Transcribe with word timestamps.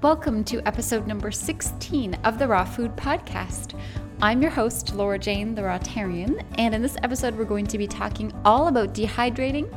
Welcome 0.00 0.44
to 0.44 0.60
episode 0.66 1.08
number 1.08 1.32
16 1.32 2.14
of 2.22 2.38
the 2.38 2.46
Raw 2.46 2.64
Food 2.64 2.94
Podcast. 2.94 3.76
I'm 4.22 4.40
your 4.40 4.52
host, 4.52 4.94
Laura 4.94 5.18
Jane, 5.18 5.56
the 5.56 5.62
Rawtarian, 5.62 6.44
and 6.58 6.76
in 6.76 6.80
this 6.80 6.96
episode, 7.02 7.36
we're 7.36 7.44
going 7.44 7.66
to 7.66 7.76
be 7.76 7.88
talking 7.88 8.32
all 8.44 8.68
about 8.68 8.94
dehydrating. 8.94 9.68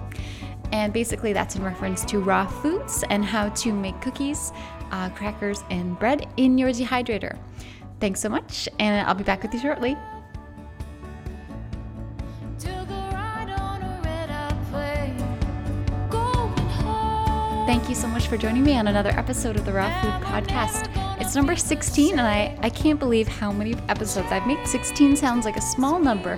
And 0.71 0.93
basically, 0.93 1.33
that's 1.33 1.55
in 1.55 1.63
reference 1.63 2.05
to 2.05 2.19
raw 2.19 2.45
foods 2.45 3.03
and 3.09 3.25
how 3.25 3.49
to 3.49 3.73
make 3.73 3.99
cookies, 4.01 4.53
uh, 4.91 5.09
crackers, 5.09 5.63
and 5.71 5.97
bread 5.97 6.27
in 6.38 6.59
your 6.59 6.69
dehydrator. 6.69 7.39
Thanks 7.99 8.19
so 8.19 8.29
much, 8.29 8.69
and 8.79 9.07
I'll 9.07 9.15
be 9.15 9.23
back 9.23 9.41
with 9.41 9.53
you 9.53 9.59
shortly. 9.59 9.97
Thank 17.71 17.88
you 17.88 17.96
so 17.96 18.07
much 18.10 18.28
for 18.28 18.36
joining 18.36 18.64
me 18.64 18.75
on 18.75 18.89
another 18.89 19.11
episode 19.11 19.56
of 19.56 19.64
the 19.64 19.71
Raw 19.71 19.88
Food 20.02 20.11
Podcast. 20.28 20.92
It's 21.21 21.36
number 21.36 21.56
16, 21.56 22.20
and 22.20 22.28
I, 22.28 22.60
I 22.61 22.70
can't 22.70 23.00
believe 23.00 23.30
how 23.30 23.50
many 23.54 23.75
episodes 23.88 24.30
I've 24.30 24.46
made. 24.46 24.68
16 24.68 25.16
sounds 25.16 25.46
like 25.46 25.56
a 25.56 25.61
small 25.61 25.97
number, 25.97 26.38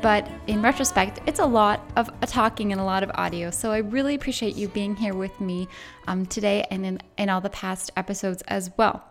but 0.00 0.26
in 0.46 0.62
retrospect, 0.62 1.20
it's 1.26 1.38
a 1.38 1.44
lot 1.44 1.86
of 1.96 2.08
talking 2.22 2.72
and 2.72 2.80
a 2.80 2.84
lot 2.84 3.02
of 3.02 3.10
audio. 3.16 3.50
So 3.50 3.72
I 3.72 3.78
really 3.78 4.14
appreciate 4.14 4.56
you 4.56 4.68
being 4.68 4.96
here 4.96 5.12
with 5.12 5.38
me 5.38 5.68
um, 6.06 6.24
today 6.24 6.66
and 6.70 6.86
in, 6.86 7.02
in 7.18 7.28
all 7.28 7.42
the 7.42 7.50
past 7.50 7.90
episodes 7.94 8.42
as 8.48 8.70
well. 8.78 9.04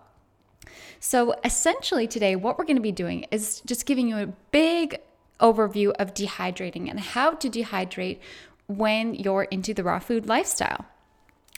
So 1.00 1.36
essentially, 1.44 2.08
today, 2.08 2.36
what 2.36 2.58
we're 2.58 2.66
going 2.66 2.78
to 2.78 2.82
be 2.82 2.92
doing 2.92 3.28
is 3.30 3.62
just 3.68 3.86
giving 3.86 4.08
you 4.08 4.18
a 4.18 4.26
big 4.50 4.98
overview 5.40 5.92
of 6.00 6.16
dehydrating 6.16 6.90
and 6.90 7.00
how 7.00 7.34
to 7.34 7.48
dehydrate 7.48 8.18
when 8.66 9.14
you're 9.14 9.44
into 9.44 9.76
the 9.76 9.84
raw 9.84 10.00
food 10.00 10.26
lifestyle. 10.26 10.88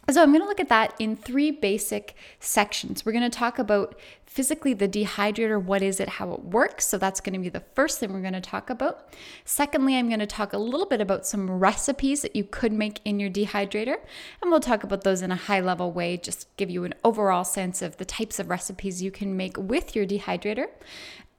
So, 0.10 0.22
I'm 0.22 0.32
going 0.32 0.42
to 0.42 0.48
look 0.48 0.60
at 0.60 0.70
that 0.70 0.96
in 1.00 1.16
three 1.16 1.52
basic 1.52 2.16
sections. 2.40 3.06
We're 3.06 3.12
going 3.12 3.30
to 3.30 3.38
talk 3.38 3.60
about 3.60 3.98
physically 4.26 4.74
the 4.74 4.88
dehydrator, 4.88 5.62
what 5.62 5.84
is 5.84 6.00
it, 6.00 6.10
how 6.10 6.34
it 6.34 6.44
works. 6.44 6.88
So, 6.88 6.98
that's 6.98 7.22
going 7.22 7.34
to 7.34 7.40
be 7.40 7.50
the 7.50 7.64
first 7.76 8.00
thing 8.00 8.12
we're 8.12 8.22
going 8.22 8.34
to 8.34 8.42
talk 8.42 8.70
about. 8.72 9.14
Secondly, 9.46 9.96
I'm 9.96 10.08
going 10.08 10.20
to 10.20 10.26
talk 10.26 10.54
a 10.54 10.58
little 10.58 10.88
bit 10.88 11.02
about 11.02 11.28
some 11.28 11.52
recipes 11.52 12.24
that 12.24 12.36
you 12.36 12.44
could 12.44 12.74
make 12.74 13.00
in 13.06 13.20
your 13.20 13.30
dehydrator. 13.30 13.98
And 14.42 14.50
we'll 14.50 14.60
talk 14.60 14.84
about 14.84 15.04
those 15.04 15.22
in 15.22 15.32
a 15.32 15.36
high 15.36 15.60
level 15.60 15.92
way, 15.92 16.18
just 16.18 16.56
give 16.58 16.72
you 16.72 16.84
an 16.84 16.96
overall 17.04 17.44
sense 17.44 17.84
of 17.84 17.98
the 17.98 18.06
types 18.06 18.40
of 18.40 18.50
recipes 18.50 19.04
you 19.04 19.12
can 19.12 19.38
make 19.38 19.56
with 19.56 19.96
your 19.96 20.08
dehydrator. 20.08 20.68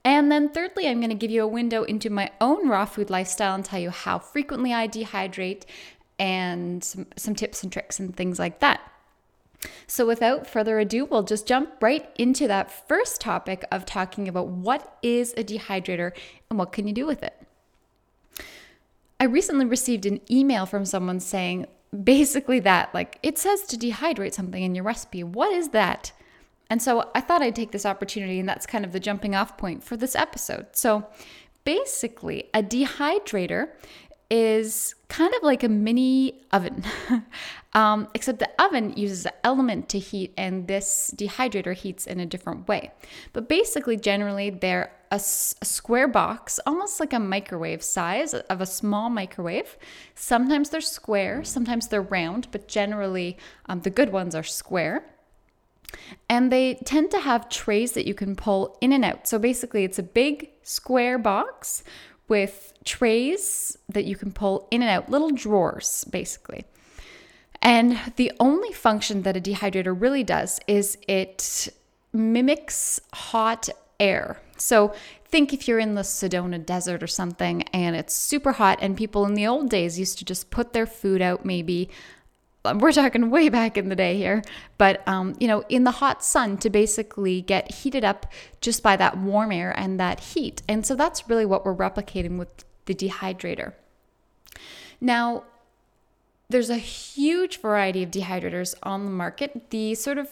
And 0.05 0.31
then, 0.31 0.49
thirdly, 0.49 0.87
I'm 0.87 0.99
going 0.99 1.09
to 1.09 1.15
give 1.15 1.31
you 1.31 1.43
a 1.43 1.47
window 1.47 1.83
into 1.83 2.09
my 2.09 2.31
own 2.41 2.67
raw 2.67 2.85
food 2.85 3.09
lifestyle 3.09 3.55
and 3.55 3.63
tell 3.63 3.79
you 3.79 3.89
how 3.89 4.19
frequently 4.19 4.73
I 4.73 4.87
dehydrate 4.87 5.63
and 6.23 6.81
some, 6.81 7.05
some 7.17 7.35
tips 7.35 7.63
and 7.63 7.71
tricks 7.71 7.99
and 7.99 8.15
things 8.15 8.39
like 8.39 8.61
that. 8.61 8.79
So, 9.87 10.05
without 10.05 10.47
further 10.47 10.79
ado, 10.79 11.03
we'll 11.03 11.23
just 11.23 11.45
jump 11.45 11.69
right 11.81 12.09
into 12.17 12.47
that 12.47 12.87
first 12.87 13.19
topic 13.19 13.65
of 13.71 13.85
talking 13.85 14.29
about 14.29 14.47
what 14.47 14.97
is 15.01 15.33
a 15.33 15.43
dehydrator 15.43 16.13
and 16.49 16.57
what 16.57 16.71
can 16.71 16.87
you 16.87 16.93
do 16.93 17.05
with 17.05 17.23
it. 17.23 17.33
I 19.19 19.25
recently 19.25 19.65
received 19.65 20.05
an 20.05 20.21
email 20.31 20.65
from 20.65 20.85
someone 20.85 21.19
saying 21.19 21.67
basically 22.03 22.61
that, 22.61 22.93
like, 22.93 23.19
it 23.21 23.37
says 23.37 23.63
to 23.63 23.77
dehydrate 23.77 24.33
something 24.33 24.63
in 24.63 24.75
your 24.75 24.85
recipe. 24.85 25.23
What 25.23 25.51
is 25.53 25.69
that? 25.69 26.13
And 26.69 26.81
so 26.81 27.11
I 27.13 27.19
thought 27.19 27.41
I'd 27.41 27.55
take 27.55 27.71
this 27.71 27.85
opportunity, 27.85 28.39
and 28.39 28.47
that's 28.47 28.65
kind 28.65 28.85
of 28.85 28.93
the 28.93 28.99
jumping 28.99 29.35
off 29.35 29.57
point 29.57 29.83
for 29.83 29.97
this 29.97 30.15
episode. 30.15 30.67
So, 30.71 31.05
basically, 31.65 32.49
a 32.53 32.63
dehydrator 32.63 33.69
is 34.29 34.95
kind 35.09 35.33
of 35.35 35.43
like 35.43 35.63
a 35.63 35.69
mini 35.69 36.41
oven, 36.51 36.83
um, 37.73 38.07
except 38.13 38.39
the 38.39 38.49
oven 38.59 38.93
uses 38.97 39.25
an 39.25 39.31
element 39.43 39.89
to 39.89 39.99
heat, 39.99 40.33
and 40.37 40.67
this 40.67 41.13
dehydrator 41.15 41.75
heats 41.75 42.07
in 42.07 42.19
a 42.19 42.25
different 42.25 42.67
way. 42.67 42.91
But 43.31 43.47
basically, 43.47 43.97
generally, 43.97 44.49
they're 44.49 44.91
a, 45.11 45.17
a 45.17 45.19
square 45.19 46.07
box, 46.07 46.59
almost 46.65 46.99
like 46.99 47.13
a 47.13 47.19
microwave 47.19 47.83
size 47.83 48.33
of 48.33 48.61
a 48.61 48.65
small 48.65 49.09
microwave. 49.09 49.77
Sometimes 50.15 50.71
they're 50.71 50.81
square, 50.81 51.43
sometimes 51.43 51.87
they're 51.87 52.01
round, 52.01 52.47
but 52.51 52.67
generally, 52.67 53.37
um, 53.67 53.81
the 53.81 53.91
good 53.91 54.11
ones 54.11 54.33
are 54.33 54.43
square. 54.43 55.05
And 56.27 56.51
they 56.51 56.75
tend 56.85 57.11
to 57.11 57.19
have 57.19 57.49
trays 57.49 57.91
that 57.91 58.07
you 58.07 58.15
can 58.15 58.35
pull 58.35 58.77
in 58.81 58.91
and 58.91 59.05
out. 59.05 59.27
So 59.27 59.37
basically, 59.37 59.83
it's 59.83 59.99
a 59.99 60.03
big 60.03 60.49
square 60.63 61.19
box 61.19 61.83
with 62.27 62.73
trays 62.83 63.77
that 63.89 64.05
you 64.05 64.15
can 64.15 64.31
pull 64.31 64.67
in 64.71 64.81
and 64.81 64.89
out, 64.89 65.09
little 65.09 65.31
drawers, 65.31 66.05
basically. 66.05 66.65
And 67.61 67.99
the 68.17 68.31
only 68.39 68.73
function 68.73 69.21
that 69.23 69.37
a 69.37 69.41
dehydrator 69.41 69.99
really 69.99 70.23
does 70.23 70.59
is 70.67 70.97
it 71.07 71.69
mimics 72.11 72.99
hot 73.13 73.69
air. 73.99 74.39
So 74.57 74.93
think 75.25 75.53
if 75.53 75.67
you're 75.67 75.79
in 75.79 75.95
the 75.95 76.01
Sedona 76.01 76.63
desert 76.63 77.01
or 77.01 77.07
something 77.07 77.63
and 77.73 77.95
it's 77.95 78.13
super 78.13 78.51
hot, 78.51 78.79
and 78.81 78.95
people 78.95 79.25
in 79.25 79.33
the 79.33 79.47
old 79.47 79.69
days 79.69 79.97
used 79.97 80.19
to 80.19 80.25
just 80.25 80.51
put 80.51 80.73
their 80.73 80.85
food 80.85 81.21
out 81.21 81.43
maybe 81.43 81.89
we're 82.63 82.93
talking 82.93 83.29
way 83.29 83.49
back 83.49 83.77
in 83.77 83.89
the 83.89 83.95
day 83.95 84.17
here, 84.17 84.41
but 84.77 85.05
um, 85.07 85.35
you 85.39 85.47
know, 85.47 85.63
in 85.67 85.83
the 85.83 85.91
hot 85.91 86.23
sun 86.23 86.57
to 86.59 86.69
basically 86.69 87.41
get 87.41 87.71
heated 87.71 88.05
up 88.05 88.31
just 88.61 88.81
by 88.81 88.95
that 88.95 89.17
warm 89.17 89.51
air 89.51 89.77
and 89.77 89.99
that 89.99 90.19
heat. 90.19 90.61
And 90.67 90.85
so 90.85 90.95
that's 90.95 91.27
really 91.29 91.45
what 91.45 91.65
we're 91.65 91.75
replicating 91.75 92.37
with 92.37 92.63
the 92.85 92.95
dehydrator. 92.95 93.73
Now, 95.01 95.43
there's 96.49 96.69
a 96.69 96.77
huge 96.77 97.59
variety 97.59 98.03
of 98.03 98.11
dehydrators 98.11 98.75
on 98.83 99.05
the 99.05 99.11
market. 99.11 99.69
The 99.69 99.95
sort 99.95 100.17
of 100.17 100.29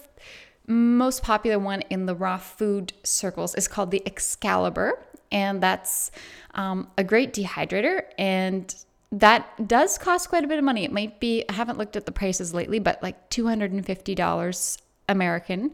most 0.67 1.23
popular 1.23 1.59
one 1.59 1.81
in 1.89 2.05
the 2.05 2.15
raw 2.15 2.37
food 2.37 2.93
circles 3.03 3.55
is 3.55 3.67
called 3.67 3.91
the 3.91 4.01
Excalibur, 4.05 5.03
and 5.31 5.61
that's 5.61 6.11
um, 6.53 6.89
a 6.97 7.03
great 7.03 7.33
dehydrator. 7.33 8.03
And 8.17 8.73
that 9.11 9.67
does 9.67 9.97
cost 9.97 10.29
quite 10.29 10.43
a 10.43 10.47
bit 10.47 10.57
of 10.57 10.63
money. 10.63 10.83
It 10.85 10.91
might 10.91 11.19
be, 11.19 11.43
I 11.49 11.53
haven't 11.53 11.77
looked 11.77 11.95
at 11.95 12.05
the 12.05 12.11
prices 12.11 12.53
lately, 12.53 12.79
but 12.79 13.01
like 13.03 13.29
$250 13.29 14.77
American. 15.09 15.71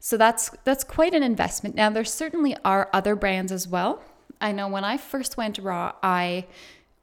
So 0.00 0.16
that's 0.16 0.50
that's 0.64 0.82
quite 0.82 1.14
an 1.14 1.22
investment. 1.22 1.74
Now 1.74 1.90
there 1.90 2.04
certainly 2.04 2.56
are 2.64 2.88
other 2.92 3.14
brands 3.14 3.52
as 3.52 3.68
well. 3.68 4.02
I 4.40 4.52
know 4.52 4.66
when 4.66 4.84
I 4.84 4.96
first 4.96 5.36
went 5.36 5.58
raw, 5.58 5.92
I 6.02 6.46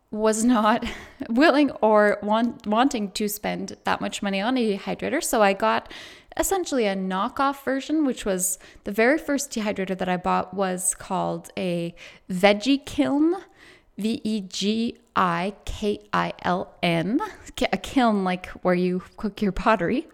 was 0.10 0.44
not 0.44 0.86
willing 1.30 1.72
or 1.82 2.18
want, 2.24 2.66
wanting 2.66 3.12
to 3.12 3.28
spend 3.28 3.78
that 3.84 4.02
much 4.02 4.24
money 4.24 4.42
on 4.42 4.58
a 4.58 4.78
dehydrator. 4.78 5.24
So 5.24 5.42
I 5.42 5.54
got 5.54 5.92
essentially 6.38 6.86
a 6.86 6.96
knockoff 6.96 7.64
version, 7.64 8.06
which 8.06 8.26
was 8.26 8.58
the 8.84 8.92
very 8.92 9.18
first 9.18 9.52
dehydrator 9.52 9.98
that 9.98 10.10
I 10.10 10.18
bought 10.18 10.54
was 10.54 10.96
called 10.96 11.52
a 11.58 11.94
Veggie 12.32 12.84
Kiln, 12.86 13.36
V 13.98 14.22
E 14.24 14.42
G 14.42 14.98
I 15.16 15.54
K 15.66 16.00
I 16.14 16.34
L 16.44 16.76
N, 16.84 17.20
a 17.72 17.78
kiln 17.78 18.24
like 18.24 18.48
where 18.64 18.76
you 18.76 19.02
cook 19.18 19.42
your 19.42 19.52
pottery. 19.52 20.08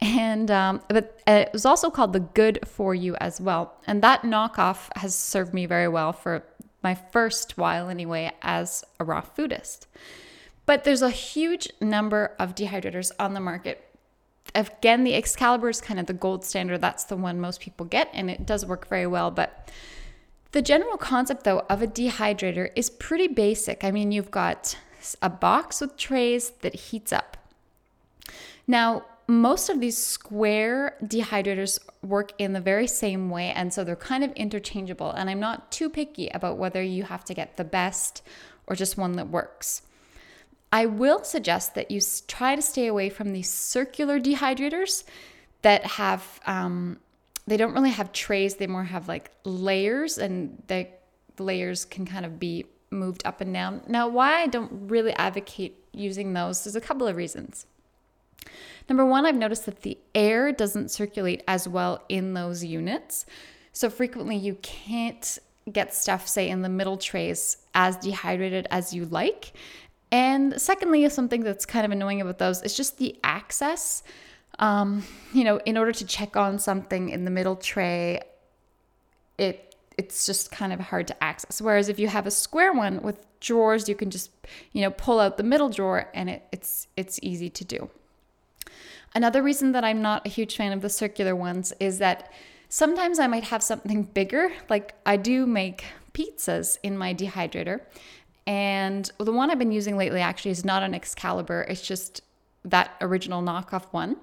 And 0.00 0.50
um, 0.50 0.82
but 0.88 1.20
uh, 1.28 1.44
it 1.46 1.52
was 1.52 1.64
also 1.64 1.88
called 1.88 2.12
the 2.12 2.20
Good 2.20 2.66
for 2.66 2.92
You 2.92 3.14
as 3.16 3.40
well. 3.40 3.74
And 3.86 4.02
that 4.02 4.22
knockoff 4.22 4.88
has 4.96 5.14
served 5.14 5.54
me 5.54 5.66
very 5.66 5.86
well 5.86 6.12
for 6.12 6.42
my 6.82 6.96
first 6.96 7.56
while 7.56 7.88
anyway 7.88 8.32
as 8.42 8.84
a 8.98 9.04
raw 9.04 9.22
foodist. 9.22 9.86
But 10.66 10.82
there's 10.82 11.02
a 11.02 11.10
huge 11.10 11.68
number 11.80 12.34
of 12.38 12.56
dehydrators 12.56 13.12
on 13.20 13.34
the 13.34 13.40
market. 13.40 13.84
Again, 14.54 15.04
the 15.04 15.14
Excalibur 15.14 15.68
is 15.68 15.80
kind 15.80 16.00
of 16.00 16.06
the 16.06 16.12
gold 16.12 16.44
standard. 16.44 16.80
That's 16.80 17.04
the 17.04 17.16
one 17.16 17.40
most 17.40 17.60
people 17.60 17.86
get, 17.86 18.10
and 18.12 18.28
it 18.28 18.44
does 18.44 18.66
work 18.66 18.88
very 18.88 19.06
well. 19.06 19.30
But 19.30 19.70
the 20.52 20.62
general 20.62 20.96
concept, 20.96 21.44
though, 21.44 21.60
of 21.68 21.82
a 21.82 21.86
dehydrator 21.86 22.70
is 22.76 22.90
pretty 22.90 23.28
basic. 23.28 23.84
I 23.84 23.90
mean, 23.90 24.12
you've 24.12 24.30
got 24.30 24.78
a 25.20 25.30
box 25.30 25.80
with 25.80 25.96
trays 25.96 26.50
that 26.60 26.74
heats 26.74 27.12
up. 27.12 27.36
Now, 28.66 29.04
most 29.26 29.68
of 29.68 29.80
these 29.80 29.96
square 29.96 30.96
dehydrators 31.02 31.78
work 32.02 32.32
in 32.38 32.52
the 32.52 32.60
very 32.60 32.86
same 32.86 33.30
way, 33.30 33.50
and 33.52 33.72
so 33.72 33.82
they're 33.82 33.96
kind 33.96 34.22
of 34.22 34.32
interchangeable. 34.32 35.10
And 35.10 35.30
I'm 35.30 35.40
not 35.40 35.72
too 35.72 35.88
picky 35.88 36.28
about 36.28 36.58
whether 36.58 36.82
you 36.82 37.04
have 37.04 37.24
to 37.26 37.34
get 37.34 37.56
the 37.56 37.64
best 37.64 38.22
or 38.66 38.76
just 38.76 38.96
one 38.96 39.12
that 39.12 39.28
works. 39.28 39.82
I 40.72 40.86
will 40.86 41.22
suggest 41.24 41.74
that 41.74 41.90
you 41.90 42.00
try 42.26 42.56
to 42.56 42.62
stay 42.62 42.86
away 42.86 43.10
from 43.10 43.32
these 43.32 43.50
circular 43.50 44.18
dehydrators 44.18 45.04
that 45.62 45.84
have 45.84 46.40
um, 46.46 46.98
they 47.46 47.56
don't 47.56 47.74
really 47.74 47.90
have 47.90 48.12
trays, 48.12 48.56
they 48.56 48.66
more 48.66 48.84
have 48.84 49.08
like 49.08 49.30
layers, 49.44 50.18
and 50.18 50.62
the 50.68 50.86
layers 51.38 51.84
can 51.84 52.06
kind 52.06 52.24
of 52.24 52.38
be 52.38 52.66
moved 52.90 53.22
up 53.24 53.40
and 53.40 53.52
down. 53.52 53.82
Now, 53.88 54.08
why 54.08 54.42
I 54.42 54.46
don't 54.46 54.70
really 54.88 55.12
advocate 55.14 55.82
using 55.92 56.32
those, 56.32 56.64
there's 56.64 56.76
a 56.76 56.80
couple 56.80 57.06
of 57.06 57.16
reasons. 57.16 57.66
Number 58.88 59.06
one, 59.06 59.24
I've 59.26 59.36
noticed 59.36 59.66
that 59.66 59.82
the 59.82 59.98
air 60.14 60.52
doesn't 60.52 60.90
circulate 60.90 61.42
as 61.46 61.68
well 61.68 62.04
in 62.08 62.34
those 62.34 62.64
units. 62.64 63.26
So 63.72 63.88
frequently 63.88 64.36
you 64.36 64.56
can't 64.62 65.38
get 65.70 65.94
stuff, 65.94 66.26
say, 66.26 66.48
in 66.48 66.62
the 66.62 66.68
middle 66.68 66.96
trays 66.96 67.56
as 67.74 67.96
dehydrated 67.96 68.66
as 68.70 68.92
you 68.92 69.06
like. 69.06 69.52
And 70.10 70.60
secondly, 70.60 71.08
something 71.08 71.42
that's 71.42 71.64
kind 71.64 71.86
of 71.86 71.92
annoying 71.92 72.20
about 72.20 72.38
those 72.38 72.62
is 72.62 72.76
just 72.76 72.98
the 72.98 73.18
access. 73.24 74.02
Um, 74.62 75.02
you 75.34 75.42
know, 75.42 75.58
in 75.66 75.76
order 75.76 75.90
to 75.90 76.06
check 76.06 76.36
on 76.36 76.60
something 76.60 77.08
in 77.08 77.24
the 77.24 77.32
middle 77.32 77.56
tray, 77.56 78.20
it 79.36 79.74
it's 79.98 80.24
just 80.24 80.52
kind 80.52 80.72
of 80.72 80.78
hard 80.78 81.08
to 81.08 81.22
access. 81.22 81.60
Whereas 81.60 81.88
if 81.88 81.98
you 81.98 82.06
have 82.08 82.26
a 82.26 82.30
square 82.30 82.72
one 82.72 83.02
with 83.02 83.26
drawers, 83.40 83.88
you 83.88 83.94
can 83.96 84.10
just, 84.10 84.30
you 84.72 84.80
know, 84.80 84.90
pull 84.90 85.18
out 85.20 85.36
the 85.36 85.42
middle 85.42 85.68
drawer 85.68 86.08
and 86.14 86.30
it, 86.30 86.44
it's 86.52 86.86
it's 86.96 87.18
easy 87.22 87.50
to 87.50 87.64
do. 87.64 87.90
Another 89.16 89.42
reason 89.42 89.72
that 89.72 89.84
I'm 89.84 90.00
not 90.00 90.24
a 90.24 90.30
huge 90.30 90.56
fan 90.56 90.72
of 90.72 90.80
the 90.80 90.88
circular 90.88 91.34
ones 91.34 91.72
is 91.80 91.98
that 91.98 92.32
sometimes 92.68 93.18
I 93.18 93.26
might 93.26 93.44
have 93.44 93.64
something 93.64 94.04
bigger. 94.04 94.52
Like 94.70 94.94
I 95.04 95.16
do 95.16 95.44
make 95.44 95.84
pizzas 96.14 96.78
in 96.84 96.96
my 96.96 97.12
dehydrator. 97.12 97.80
And 98.46 99.10
the 99.18 99.32
one 99.32 99.50
I've 99.50 99.58
been 99.58 99.72
using 99.72 99.96
lately 99.96 100.20
actually 100.20 100.52
is 100.52 100.64
not 100.64 100.84
an 100.84 100.94
Excalibur, 100.94 101.62
it's 101.68 101.82
just 101.82 102.22
that 102.64 102.94
original 103.00 103.42
knockoff 103.42 103.84
one. 103.92 104.16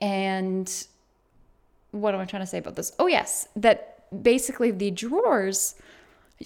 And 0.00 0.70
what 1.90 2.14
am 2.14 2.20
I 2.20 2.24
trying 2.24 2.42
to 2.42 2.46
say 2.46 2.58
about 2.58 2.76
this? 2.76 2.92
Oh, 2.98 3.06
yes, 3.06 3.48
that 3.56 4.04
basically 4.22 4.70
the 4.70 4.90
drawers 4.90 5.74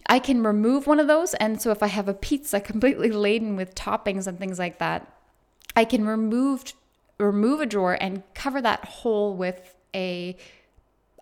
I 0.06 0.18
can 0.18 0.42
remove 0.42 0.86
one 0.86 1.00
of 1.00 1.06
those. 1.06 1.34
And 1.34 1.60
so 1.60 1.70
if 1.70 1.82
I 1.82 1.86
have 1.86 2.08
a 2.08 2.14
pizza 2.14 2.60
completely 2.72 3.10
laden 3.10 3.56
with 3.56 3.74
toppings 3.74 4.26
and 4.26 4.38
things 4.38 4.58
like 4.58 4.78
that, 4.78 5.10
I 5.74 5.84
can 5.84 6.06
remove 6.06 6.72
remove 7.18 7.62
a 7.62 7.66
drawer 7.66 7.96
and 7.98 8.22
cover 8.34 8.60
that 8.60 8.84
hole 8.84 9.34
with 9.34 9.74
a 9.94 10.36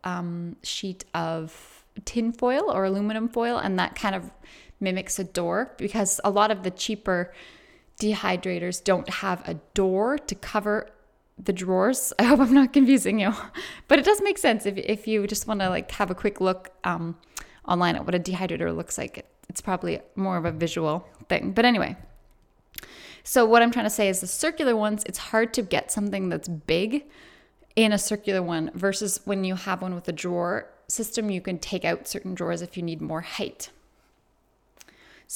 um, 0.02 0.56
sheet 0.64 1.05
of 1.14 1.84
tin 2.05 2.32
foil 2.32 2.69
or 2.70 2.84
aluminum 2.84 3.28
foil, 3.28 3.58
and 3.58 3.78
that 3.78 3.94
kind 3.94 4.14
of 4.14 4.31
mimics 4.81 5.19
a 5.19 5.25
door 5.25 5.72
because 5.78 6.20
a 6.25 6.31
lot 6.31 6.50
of 6.50 6.64
the 6.64 6.70
cheaper 6.70 7.32
dehydrators 8.00 8.82
don't 8.82 9.08
have 9.08 9.46
a 9.49 9.55
door 9.75 10.19
to 10.19 10.35
cover 10.35 10.88
the 11.43 11.52
drawers. 11.52 12.12
I 12.19 12.25
hope 12.25 12.41
I'm 12.41 12.55
not 12.55 12.73
confusing 12.73 13.20
you, 13.20 13.32
but 13.88 13.99
it 13.99 14.05
does 14.05 14.20
make 14.23 14.38
sense 14.38 14.67
if, 14.67 14.76
if 14.76 15.06
you 15.06 15.26
just 15.26 15.46
want 15.46 15.61
to 15.61 15.69
like 15.69 15.91
have 15.93 16.11
a 16.11 16.14
quick 16.14 16.41
look 16.41 16.70
um, 16.85 17.17
online 17.67 17.96
at 17.96 18.05
what 18.05 18.14
a 18.14 18.20
dehydrator 18.20 18.75
looks 18.75 18.99
like. 18.99 19.26
It's 19.49 19.61
probably 19.61 20.00
more 20.17 20.37
of 20.37 20.44
a 20.44 20.52
visual 20.52 21.06
thing. 21.29 21.52
But 21.52 21.64
anyway, 21.64 21.96
so 23.23 23.44
what 23.44 23.62
I'm 23.62 23.70
trying 23.70 23.87
to 23.87 23.91
say 23.91 24.08
is 24.08 24.20
the 24.20 24.26
circular 24.26 24.76
ones, 24.76 25.02
it's 25.06 25.19
hard 25.19 25.55
to 25.55 25.62
get 25.62 25.93
something 25.93 26.29
that's 26.29 26.49
big 26.49 27.05
in 27.76 27.93
a 27.93 27.99
circular 27.99 28.43
one 28.43 28.70
versus 28.75 29.20
when 29.25 29.44
you 29.44 29.55
have 29.56 29.82
one 29.82 29.94
with 29.94 30.08
a 30.08 30.12
drawer 30.12 30.70
system, 30.88 31.31
you 31.31 31.40
can 31.40 31.58
take 31.58 31.85
out 31.85 32.06
certain 32.06 32.35
drawers 32.35 32.62
if 32.62 32.76
you 32.76 32.82
need 32.82 33.00
more 33.00 33.23
height. 33.23 33.70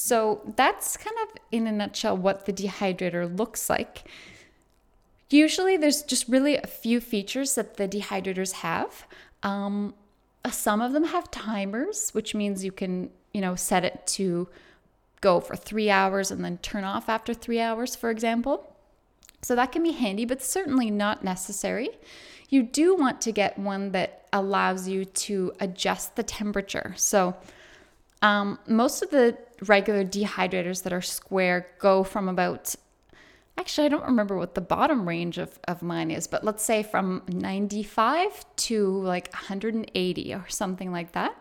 So 0.00 0.42
that's 0.54 0.96
kind 0.96 1.16
of 1.24 1.40
in 1.50 1.66
a 1.66 1.72
nutshell 1.72 2.16
what 2.16 2.46
the 2.46 2.52
dehydrator 2.52 3.36
looks 3.36 3.68
like. 3.68 4.08
Usually, 5.28 5.76
there's 5.76 6.02
just 6.02 6.28
really 6.28 6.56
a 6.56 6.68
few 6.68 7.00
features 7.00 7.56
that 7.56 7.78
the 7.78 7.88
dehydrators 7.88 8.52
have. 8.52 9.08
Um, 9.42 9.94
some 10.48 10.80
of 10.80 10.92
them 10.92 11.02
have 11.02 11.32
timers, 11.32 12.10
which 12.12 12.32
means 12.32 12.64
you 12.64 12.70
can, 12.70 13.10
you 13.34 13.40
know, 13.40 13.56
set 13.56 13.84
it 13.84 14.06
to 14.18 14.48
go 15.20 15.40
for 15.40 15.56
three 15.56 15.90
hours 15.90 16.30
and 16.30 16.44
then 16.44 16.58
turn 16.58 16.84
off 16.84 17.08
after 17.08 17.34
three 17.34 17.60
hours, 17.60 17.96
for 17.96 18.08
example. 18.08 18.72
So 19.42 19.56
that 19.56 19.72
can 19.72 19.82
be 19.82 19.92
handy, 19.92 20.24
but 20.24 20.40
certainly 20.40 20.92
not 20.92 21.24
necessary. 21.24 21.90
You 22.48 22.62
do 22.62 22.94
want 22.94 23.20
to 23.22 23.32
get 23.32 23.58
one 23.58 23.90
that 23.92 24.28
allows 24.32 24.86
you 24.86 25.04
to 25.04 25.52
adjust 25.58 26.14
the 26.14 26.22
temperature. 26.22 26.94
So, 26.96 27.34
um, 28.22 28.58
most 28.66 29.02
of 29.02 29.10
the 29.10 29.36
regular 29.66 30.04
dehydrators 30.04 30.82
that 30.84 30.92
are 30.92 31.02
square 31.02 31.66
go 31.78 32.04
from 32.04 32.28
about 32.28 32.74
actually, 33.58 33.86
I 33.86 33.88
don't 33.88 34.04
remember 34.04 34.36
what 34.36 34.54
the 34.54 34.60
bottom 34.60 35.06
range 35.06 35.36
of, 35.36 35.58
of 35.66 35.82
mine 35.82 36.12
is, 36.12 36.28
but 36.28 36.44
let's 36.44 36.64
say 36.64 36.84
from 36.84 37.22
95 37.28 38.44
to 38.56 39.02
like 39.02 39.32
180 39.32 40.34
or 40.34 40.44
something 40.48 40.92
like 40.92 41.12
that. 41.12 41.36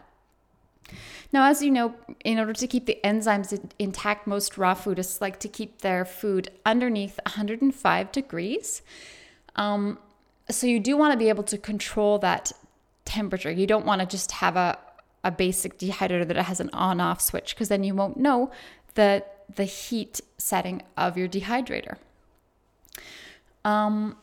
Now, 1.31 1.45
as 1.45 1.61
you 1.61 1.69
know, 1.69 1.93
in 2.23 2.39
order 2.39 2.53
to 2.53 2.67
keep 2.67 2.85
the 2.85 2.97
enzymes 3.03 3.69
intact, 3.77 4.25
most 4.25 4.57
raw 4.57 4.73
foodists 4.73 5.21
like 5.21 5.39
to 5.41 5.47
keep 5.47 5.81
their 5.81 6.05
food 6.05 6.49
underneath 6.65 7.19
105 7.25 8.11
degrees. 8.11 8.81
Um, 9.55 9.99
so 10.49 10.65
you 10.65 10.79
do 10.79 10.95
want 10.97 11.11
to 11.11 11.17
be 11.17 11.29
able 11.29 11.43
to 11.43 11.57
control 11.57 12.19
that 12.19 12.51
temperature. 13.05 13.51
You 13.51 13.67
don't 13.67 13.85
want 13.85 14.01
to 14.01 14.07
just 14.07 14.31
have 14.31 14.55
a, 14.55 14.79
a 15.27 15.31
basic 15.31 15.77
dehydrator 15.77 16.25
that 16.25 16.37
has 16.37 16.61
an 16.61 16.69
on 16.71 17.01
off 17.01 17.19
switch 17.19 17.53
because 17.53 17.67
then 17.67 17.83
you 17.83 17.93
won't 17.93 18.15
know 18.15 18.49
the, 18.93 19.21
the 19.53 19.65
heat 19.65 20.21
setting 20.37 20.81
of 20.95 21.17
your 21.17 21.27
dehydrator. 21.27 21.97
Um, 23.65 24.15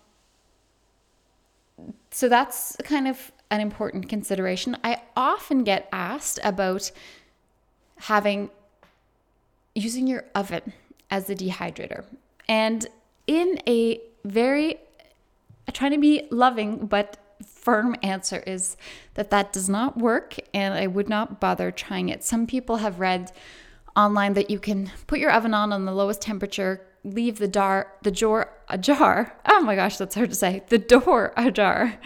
so 2.11 2.31
that's 2.31 2.77
kind 2.85 3.07
of 3.07 3.33
an 3.51 3.61
important 3.61 4.09
consideration. 4.09 4.79
I 4.83 5.03
often 5.15 5.63
get 5.63 5.91
asked 5.93 6.41
about 6.43 6.91
having 7.99 8.49
using 9.75 10.07
your 10.07 10.25
oven 10.35 10.73
as 11.11 11.29
a 11.29 11.35
dehydrator. 11.35 12.05
And 12.49 12.87
in 13.27 13.61
a 13.69 14.01
very 14.25 14.79
trying 15.75 15.91
to 15.93 15.99
be 15.99 16.27
loving 16.31 16.87
but 16.87 17.19
firm 17.65 17.97
answer 18.03 18.43
is 18.47 18.77
that 19.15 19.31
that 19.31 19.53
does 19.53 19.69
not 19.69 19.97
work 19.97 20.37
and 20.53 20.75
I 20.75 20.87
would 20.87 21.09
not 21.09 21.41
bother 21.41 21.71
trying 21.71 22.11
it. 22.11 22.23
Some 22.23 22.47
people 22.47 22.77
have 22.77 23.01
read 23.01 23.33
online 23.97 24.35
that 24.35 24.51
you 24.51 24.59
can 24.59 24.91
put 25.07 25.19
your 25.19 25.31
oven 25.31 25.55
on 25.55 25.73
on 25.73 25.87
the 25.87 25.93
lowest 25.93 26.21
temperature, 26.21 26.87
leave 27.03 27.39
the 27.39 27.49
door 27.49 27.93
the 28.03 28.11
door 28.11 28.53
ajar. 28.69 29.33
Oh 29.47 29.61
my 29.61 29.77
gosh, 29.77 29.97
that's 29.97 30.15
hard 30.15 30.31
to 30.31 30.37
say. 30.37 30.63
The 30.69 30.79
door 30.79 31.33
ajar. 31.37 31.99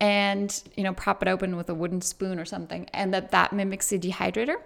And 0.00 0.62
you 0.76 0.84
know, 0.84 0.94
prop 0.94 1.22
it 1.22 1.28
open 1.28 1.56
with 1.56 1.68
a 1.68 1.74
wooden 1.74 2.00
spoon 2.00 2.38
or 2.38 2.44
something, 2.44 2.88
and 2.92 3.12
that 3.14 3.30
that 3.32 3.52
mimics 3.52 3.88
the 3.88 3.98
dehydrator. 3.98 4.56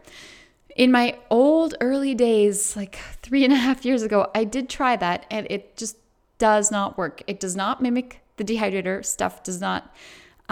In 0.77 0.91
my 0.91 1.19
old 1.31 1.75
early 1.81 2.15
days, 2.15 2.77
like 2.77 2.97
three 3.23 3.45
and 3.45 3.53
a 3.53 3.57
half 3.57 3.85
years 3.85 4.03
ago, 4.03 4.31
I 4.35 4.45
did 4.45 4.69
try 4.69 4.97
that, 4.97 5.27
and 5.31 5.47
it 5.51 5.77
just 5.77 5.97
does 6.39 6.71
not 6.71 6.99
work. 6.99 7.23
It 7.27 7.41
does 7.41 7.57
not 7.57 7.81
mimic 7.83 8.21
the 8.37 8.45
dehydrator. 8.45 9.05
Stuff 9.05 9.43
does 9.43 9.61
not 9.61 9.95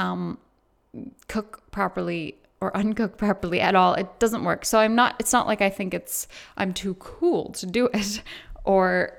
um, 0.01 0.39
cook 1.29 1.71
properly 1.71 2.37
or 2.61 2.73
uncook 2.75 3.17
properly 3.17 3.61
at 3.61 3.75
all. 3.75 3.95
It 3.95 4.19
doesn't 4.19 4.45
work. 4.45 4.65
So 4.65 4.79
I'm 4.79 4.95
not. 4.95 5.17
It's 5.19 5.33
not 5.33 5.47
like 5.47 5.61
I 5.61 5.71
think 5.71 5.95
it's 5.95 6.29
I'm 6.57 6.73
too 6.73 6.95
cool 6.95 7.53
to 7.53 7.67
do 7.67 7.89
it 7.95 8.23
or 8.65 9.17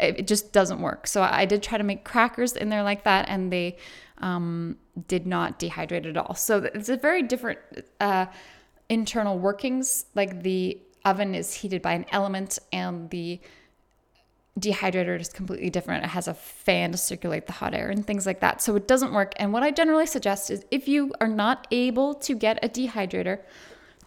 it 0.00 0.26
just 0.26 0.52
doesn't 0.52 0.80
work. 0.80 1.06
So 1.06 1.22
I 1.22 1.44
did 1.44 1.62
try 1.62 1.78
to 1.78 1.84
make 1.84 2.04
crackers 2.04 2.54
in 2.54 2.68
there 2.68 2.82
like 2.82 3.04
that, 3.04 3.28
and 3.28 3.52
they 3.52 3.76
um, 4.18 4.76
did 5.06 5.26
not 5.26 5.60
dehydrate 5.60 6.06
at 6.06 6.16
all. 6.16 6.34
So 6.34 6.58
it's 6.74 6.88
a 6.88 6.96
very 6.96 7.22
different 7.22 7.60
uh, 8.00 8.26
internal 8.88 9.38
workings. 9.38 10.06
Like 10.14 10.42
the 10.42 10.80
oven 11.04 11.34
is 11.34 11.54
heated 11.54 11.82
by 11.82 11.92
an 11.92 12.06
element, 12.10 12.58
and 12.72 13.10
the 13.10 13.40
dehydrator 14.58 15.18
is 15.18 15.28
completely 15.28 15.70
different. 15.70 16.04
It 16.04 16.08
has 16.08 16.28
a 16.28 16.34
fan 16.34 16.92
to 16.92 16.98
circulate 16.98 17.46
the 17.46 17.52
hot 17.52 17.74
air 17.74 17.88
and 17.88 18.06
things 18.06 18.26
like 18.26 18.40
that. 18.40 18.60
So 18.60 18.76
it 18.76 18.86
doesn't 18.86 19.12
work. 19.12 19.32
And 19.36 19.52
what 19.52 19.62
I 19.62 19.70
generally 19.70 20.06
suggest 20.06 20.50
is 20.50 20.64
if 20.70 20.86
you 20.86 21.12
are 21.20 21.28
not 21.28 21.66
able 21.70 22.14
to 22.14 22.34
get 22.34 22.62
a 22.62 22.68
dehydrator, 22.68 23.40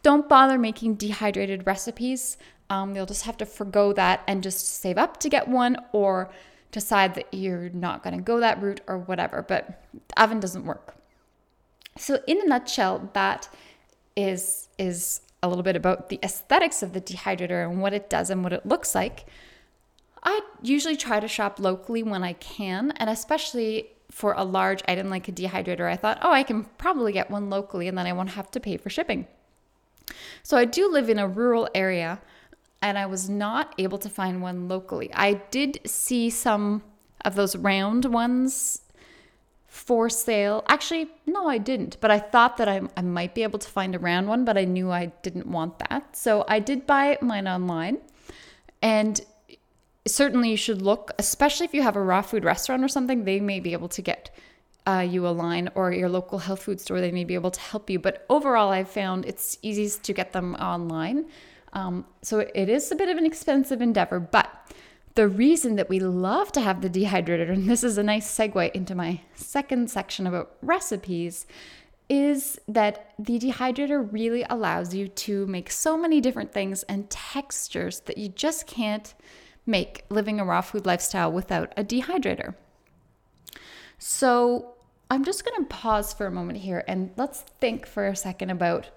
don't 0.03 0.29
bother 0.29 0.59
making 0.59 0.95
dehydrated 0.95 1.65
recipes. 1.65 2.37
Um, 2.69 2.95
you'll 2.95 3.07
just 3.07 3.25
have 3.25 3.37
to 3.37 3.45
forego 3.45 3.91
that 3.93 4.21
and 4.27 4.43
just 4.43 4.67
save 4.67 4.97
up 4.97 5.17
to 5.21 5.29
get 5.29 5.47
one 5.47 5.77
or 5.93 6.31
decide 6.71 7.15
that 7.15 7.33
you're 7.33 7.69
not 7.69 8.03
going 8.03 8.15
to 8.15 8.21
go 8.21 8.39
that 8.39 8.61
route 8.61 8.81
or 8.87 8.99
whatever. 8.99 9.41
But 9.41 9.83
oven 10.17 10.39
doesn't 10.39 10.65
work. 10.65 10.95
So 11.97 12.19
in 12.27 12.39
a 12.41 12.45
nutshell, 12.45 13.09
that 13.13 13.49
is 14.15 14.69
is 14.77 15.21
a 15.41 15.47
little 15.47 15.63
bit 15.63 15.75
about 15.75 16.09
the 16.09 16.19
aesthetics 16.21 16.83
of 16.83 16.93
the 16.93 17.01
dehydrator 17.01 17.67
and 17.67 17.81
what 17.81 17.93
it 17.93 18.09
does 18.09 18.29
and 18.29 18.43
what 18.43 18.53
it 18.53 18.65
looks 18.65 18.93
like. 18.93 19.25
I 20.25 20.41
usually 20.63 20.97
try 20.97 21.19
to 21.19 21.27
shop 21.27 21.59
locally 21.59 22.01
when 22.03 22.23
I 22.23 22.33
can, 22.33 22.91
and 22.97 23.09
especially 23.09 23.91
for 24.09 24.33
a 24.33 24.43
large 24.43 24.81
item 24.87 25.09
like 25.09 25.27
a 25.27 25.31
dehydrator, 25.31 25.89
I 25.89 25.95
thought, 25.95 26.17
oh, 26.21 26.31
I 26.31 26.43
can 26.43 26.63
probably 26.77 27.11
get 27.11 27.29
one 27.29 27.49
locally 27.49 27.87
and 27.87 27.97
then 27.97 28.07
I 28.07 28.13
won't 28.13 28.29
have 28.29 28.49
to 28.51 28.59
pay 28.59 28.77
for 28.77 28.89
shipping. 28.89 29.27
So 30.41 30.57
I 30.57 30.65
do 30.65 30.89
live 30.89 31.09
in 31.09 31.19
a 31.19 31.27
rural 31.27 31.69
area 31.75 32.21
and 32.81 32.97
I 32.97 33.05
was 33.05 33.29
not 33.29 33.75
able 33.77 33.97
to 33.99 34.09
find 34.09 34.41
one 34.41 34.67
locally. 34.67 35.11
I 35.13 35.33
did 35.51 35.79
see 35.85 36.29
some 36.29 36.83
of 37.23 37.35
those 37.35 37.55
round 37.55 38.05
ones 38.05 38.81
for 39.67 40.09
sale. 40.09 40.63
Actually, 40.69 41.09
no, 41.25 41.49
I 41.49 41.57
didn't, 41.57 41.97
but 41.99 42.09
I 42.09 42.19
thought 42.19 42.57
that 42.57 42.69
I, 42.69 42.81
I 42.95 43.01
might 43.01 43.35
be 43.35 43.43
able 43.43 43.59
to 43.59 43.69
find 43.69 43.93
a 43.93 43.99
round 43.99 44.27
one, 44.27 44.45
but 44.45 44.57
I 44.57 44.63
knew 44.63 44.91
I 44.91 45.07
didn't 45.23 45.47
want 45.47 45.79
that. 45.79 46.15
So 46.15 46.45
I 46.47 46.59
did 46.59 46.87
buy 46.87 47.17
mine 47.21 47.47
online. 47.47 47.97
And 48.81 49.19
certainly 50.07 50.49
you 50.51 50.57
should 50.57 50.81
look, 50.81 51.11
especially 51.19 51.65
if 51.65 51.73
you 51.73 51.81
have 51.81 51.95
a 51.95 52.01
raw 52.01 52.21
food 52.21 52.43
restaurant 52.43 52.83
or 52.83 52.87
something, 52.87 53.23
they 53.23 53.39
may 53.39 53.59
be 53.59 53.73
able 53.73 53.89
to 53.89 54.01
get 54.01 54.29
uh, 54.87 54.99
you 55.07 55.27
line, 55.27 55.69
or 55.73 55.91
your 55.91 56.09
local 56.09 56.37
health 56.37 56.61
food 56.61 56.79
store, 56.79 57.01
they 57.01 57.11
may 57.11 57.23
be 57.23 57.33
able 57.33 57.51
to 57.51 57.59
help 57.59 57.89
you. 57.89 57.97
But 57.97 58.25
overall, 58.29 58.69
I've 58.69 58.89
found 58.89 59.25
it's 59.25 59.57
easiest 59.61 60.03
to 60.03 60.13
get 60.13 60.31
them 60.31 60.55
online. 60.55 61.25
Um, 61.73 62.05
so 62.21 62.39
it 62.39 62.69
is 62.69 62.91
a 62.91 62.95
bit 62.95 63.09
of 63.09 63.17
an 63.17 63.25
expensive 63.25 63.81
endeavor, 63.81 64.19
but 64.19 64.49
the 65.15 65.27
reason 65.27 65.75
that 65.77 65.89
we 65.89 65.99
love 65.99 66.51
to 66.51 66.61
have 66.61 66.81
the 66.81 66.89
dehydrator, 66.89 67.49
and 67.49 67.69
this 67.69 67.83
is 67.83 67.97
a 67.97 68.03
nice 68.03 68.27
segue 68.27 68.71
into 68.73 68.95
my 68.95 69.21
second 69.33 69.89
section 69.89 70.27
about 70.27 70.55
recipes, 70.61 71.47
is 72.07 72.59
that 72.67 73.13
the 73.17 73.39
dehydrator 73.39 74.07
really 74.11 74.45
allows 74.49 74.93
you 74.93 75.07
to 75.07 75.47
make 75.47 75.71
so 75.71 75.97
many 75.97 76.21
different 76.21 76.53
things 76.53 76.83
and 76.83 77.09
textures 77.09 78.01
that 78.01 78.17
you 78.17 78.29
just 78.29 78.67
can't 78.67 79.15
make 79.65 80.03
living 80.09 80.39
a 80.39 80.45
raw 80.45 80.61
food 80.61 80.85
lifestyle 80.85 81.31
without 81.31 81.73
a 81.75 81.83
dehydrator. 81.83 82.55
So 83.97 84.75
I'm 85.09 85.23
just 85.23 85.45
going 85.45 85.63
to 85.63 85.69
pause 85.69 86.13
for 86.13 86.25
a 86.25 86.31
moment 86.31 86.59
here 86.59 86.83
and 86.87 87.11
let's 87.15 87.41
think 87.41 87.85
for 87.85 88.07
a 88.07 88.15
second 88.15 88.49
about 88.49 88.89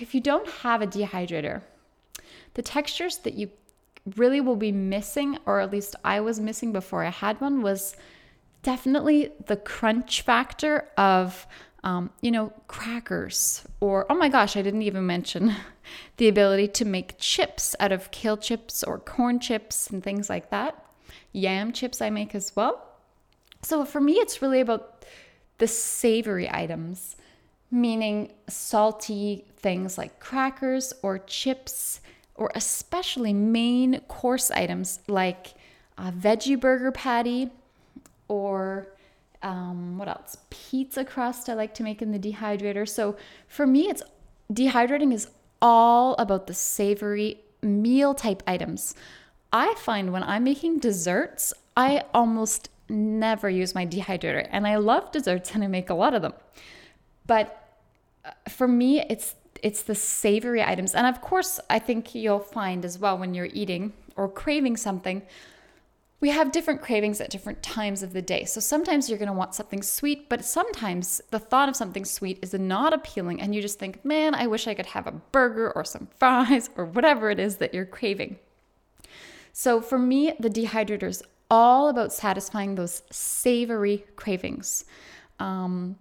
if 0.00 0.14
you 0.14 0.20
don't 0.20 0.48
have 0.48 0.80
a 0.80 0.86
dehydrator, 0.86 1.62
the 2.54 2.62
textures 2.62 3.18
that 3.18 3.34
you 3.34 3.50
really 4.16 4.40
will 4.40 4.56
be 4.56 4.72
missing, 4.72 5.38
or 5.46 5.60
at 5.60 5.70
least 5.70 5.94
I 6.04 6.20
was 6.20 6.40
missing 6.40 6.72
before 6.72 7.04
I 7.04 7.10
had 7.10 7.40
one, 7.40 7.62
was 7.62 7.96
definitely 8.62 9.32
the 9.46 9.56
crunch 9.56 10.22
factor 10.22 10.88
of, 10.96 11.46
um, 11.84 12.10
you 12.20 12.30
know, 12.30 12.52
crackers. 12.68 13.66
Or, 13.80 14.06
oh 14.10 14.14
my 14.14 14.28
gosh, 14.28 14.56
I 14.56 14.62
didn't 14.62 14.82
even 14.82 15.06
mention 15.06 15.54
the 16.16 16.28
ability 16.28 16.68
to 16.68 16.84
make 16.84 17.18
chips 17.18 17.74
out 17.80 17.92
of 17.92 18.10
kale 18.10 18.36
chips 18.36 18.82
or 18.82 18.98
corn 18.98 19.40
chips 19.40 19.88
and 19.88 20.02
things 20.02 20.30
like 20.30 20.50
that. 20.50 20.84
Yam 21.32 21.72
chips 21.72 22.00
I 22.00 22.10
make 22.10 22.34
as 22.34 22.54
well. 22.54 22.86
So 23.62 23.84
for 23.84 24.00
me, 24.00 24.14
it's 24.14 24.42
really 24.42 24.60
about 24.60 25.04
the 25.58 25.66
savory 25.66 26.50
items, 26.50 27.16
meaning 27.70 28.32
salty 28.48 29.44
things 29.56 29.96
like 29.96 30.18
crackers 30.20 30.92
or 31.02 31.18
chips, 31.18 32.00
or 32.34 32.50
especially 32.54 33.32
main 33.32 34.00
course 34.08 34.50
items 34.50 35.00
like 35.06 35.54
a 35.98 36.10
veggie 36.10 36.58
burger 36.58 36.90
patty 36.90 37.50
or 38.28 38.88
um, 39.42 39.98
what 39.98 40.08
else? 40.08 40.36
Pizza 40.50 41.04
crust 41.04 41.48
I 41.48 41.54
like 41.54 41.74
to 41.74 41.82
make 41.82 42.00
in 42.00 42.12
the 42.12 42.18
dehydrator. 42.18 42.88
So 42.88 43.16
for 43.48 43.66
me, 43.66 43.88
it's 43.88 44.02
dehydrating 44.52 45.12
is 45.12 45.28
all 45.60 46.14
about 46.18 46.46
the 46.46 46.54
savory 46.54 47.40
meal 47.62 48.14
type 48.14 48.42
items. 48.46 48.94
I 49.52 49.74
find 49.74 50.12
when 50.12 50.22
I'm 50.22 50.44
making 50.44 50.78
desserts, 50.78 51.52
I 51.76 52.04
almost 52.14 52.68
never 52.88 53.48
use 53.48 53.74
my 53.74 53.86
dehydrator. 53.86 54.46
And 54.50 54.66
I 54.66 54.76
love 54.76 55.12
desserts 55.12 55.54
and 55.54 55.62
I 55.62 55.66
make 55.66 55.90
a 55.90 55.94
lot 55.94 56.14
of 56.14 56.22
them. 56.22 56.34
But 57.26 57.78
uh, 58.24 58.30
for 58.48 58.68
me, 58.68 59.00
it's 59.08 59.34
it's 59.62 59.82
the 59.82 59.94
savory 59.94 60.62
items. 60.62 60.92
And 60.94 61.06
of 61.06 61.20
course, 61.20 61.60
I 61.70 61.78
think 61.78 62.16
you'll 62.16 62.40
find 62.40 62.84
as 62.84 62.98
well 62.98 63.16
when 63.16 63.32
you're 63.32 63.48
eating 63.52 63.92
or 64.16 64.28
craving 64.28 64.76
something, 64.76 65.22
we 66.22 66.30
have 66.30 66.52
different 66.52 66.80
cravings 66.80 67.20
at 67.20 67.30
different 67.30 67.64
times 67.64 68.00
of 68.04 68.12
the 68.12 68.22
day. 68.22 68.44
So 68.44 68.60
sometimes 68.60 69.10
you're 69.10 69.18
going 69.18 69.26
to 69.26 69.32
want 69.32 69.56
something 69.56 69.82
sweet, 69.82 70.28
but 70.28 70.44
sometimes 70.44 71.20
the 71.32 71.40
thought 71.40 71.68
of 71.68 71.74
something 71.74 72.04
sweet 72.04 72.38
is 72.42 72.54
not 72.54 72.94
appealing 72.94 73.40
and 73.40 73.52
you 73.52 73.60
just 73.60 73.80
think, 73.80 74.04
"Man, 74.04 74.32
I 74.32 74.46
wish 74.46 74.68
I 74.68 74.74
could 74.74 74.86
have 74.86 75.08
a 75.08 75.20
burger 75.32 75.72
or 75.72 75.84
some 75.84 76.06
fries 76.18 76.70
or 76.76 76.84
whatever 76.86 77.28
it 77.30 77.40
is 77.40 77.56
that 77.56 77.74
you're 77.74 77.84
craving." 77.84 78.38
So 79.52 79.80
for 79.80 79.98
me, 79.98 80.32
the 80.38 80.48
dehydrator 80.48 81.08
is 81.08 81.24
all 81.50 81.88
about 81.88 82.12
satisfying 82.12 82.76
those 82.76 83.02
savory 83.10 84.04
cravings. 84.14 84.84
Um, 85.40 85.96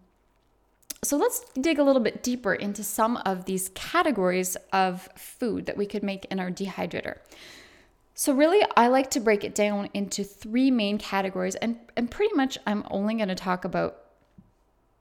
so 1.03 1.17
let's 1.17 1.43
dig 1.59 1.79
a 1.79 1.83
little 1.83 2.01
bit 2.01 2.21
deeper 2.21 2.53
into 2.53 2.83
some 2.83 3.17
of 3.25 3.45
these 3.45 3.69
categories 3.73 4.55
of 4.71 5.09
food 5.15 5.65
that 5.65 5.77
we 5.77 5.87
could 5.87 6.03
make 6.03 6.25
in 6.25 6.39
our 6.39 6.51
dehydrator. 6.51 7.17
So, 8.21 8.35
really, 8.35 8.63
I 8.77 8.85
like 8.85 9.09
to 9.11 9.19
break 9.19 9.43
it 9.43 9.55
down 9.55 9.89
into 9.95 10.23
three 10.23 10.69
main 10.69 10.99
categories, 10.99 11.55
and, 11.55 11.79
and 11.97 12.11
pretty 12.11 12.35
much 12.35 12.55
I'm 12.67 12.85
only 12.91 13.15
going 13.15 13.29
to 13.29 13.33
talk 13.33 13.65
about 13.65 13.97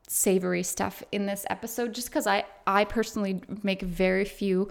savory 0.08 0.62
stuff 0.62 1.02
in 1.12 1.26
this 1.26 1.44
episode 1.50 1.92
just 1.94 2.08
because 2.08 2.26
I, 2.26 2.44
I 2.66 2.84
personally 2.84 3.42
make 3.62 3.82
very 3.82 4.24
few 4.24 4.70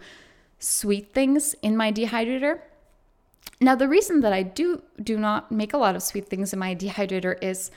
sweet 0.57 1.13
things 1.13 1.53
in 1.61 1.77
my 1.77 1.91
dehydrator. 1.91 2.61
Now, 3.61 3.75
the 3.75 3.87
reason 3.87 4.21
that 4.21 4.33
I 4.33 4.41
do 4.41 4.81
do 4.99 5.19
not 5.19 5.51
make 5.51 5.73
a 5.73 5.77
lot 5.77 5.95
of 5.95 6.01
sweet 6.01 6.27
things 6.27 6.51
in 6.51 6.57
my 6.57 6.73
dehydrator 6.73 7.37
is 7.43 7.69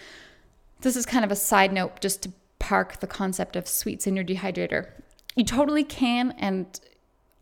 this 0.80 0.96
is 0.96 1.04
kind 1.04 1.22
of 1.22 1.30
a 1.30 1.36
side 1.36 1.74
note 1.74 2.00
just 2.00 2.22
to 2.22 2.32
park 2.60 3.00
the 3.00 3.06
concept 3.06 3.56
of 3.56 3.68
sweets 3.68 4.06
in 4.06 4.16
your 4.16 4.24
dehydrator. 4.24 4.88
You 5.36 5.44
totally 5.44 5.84
can, 5.84 6.30
and 6.38 6.80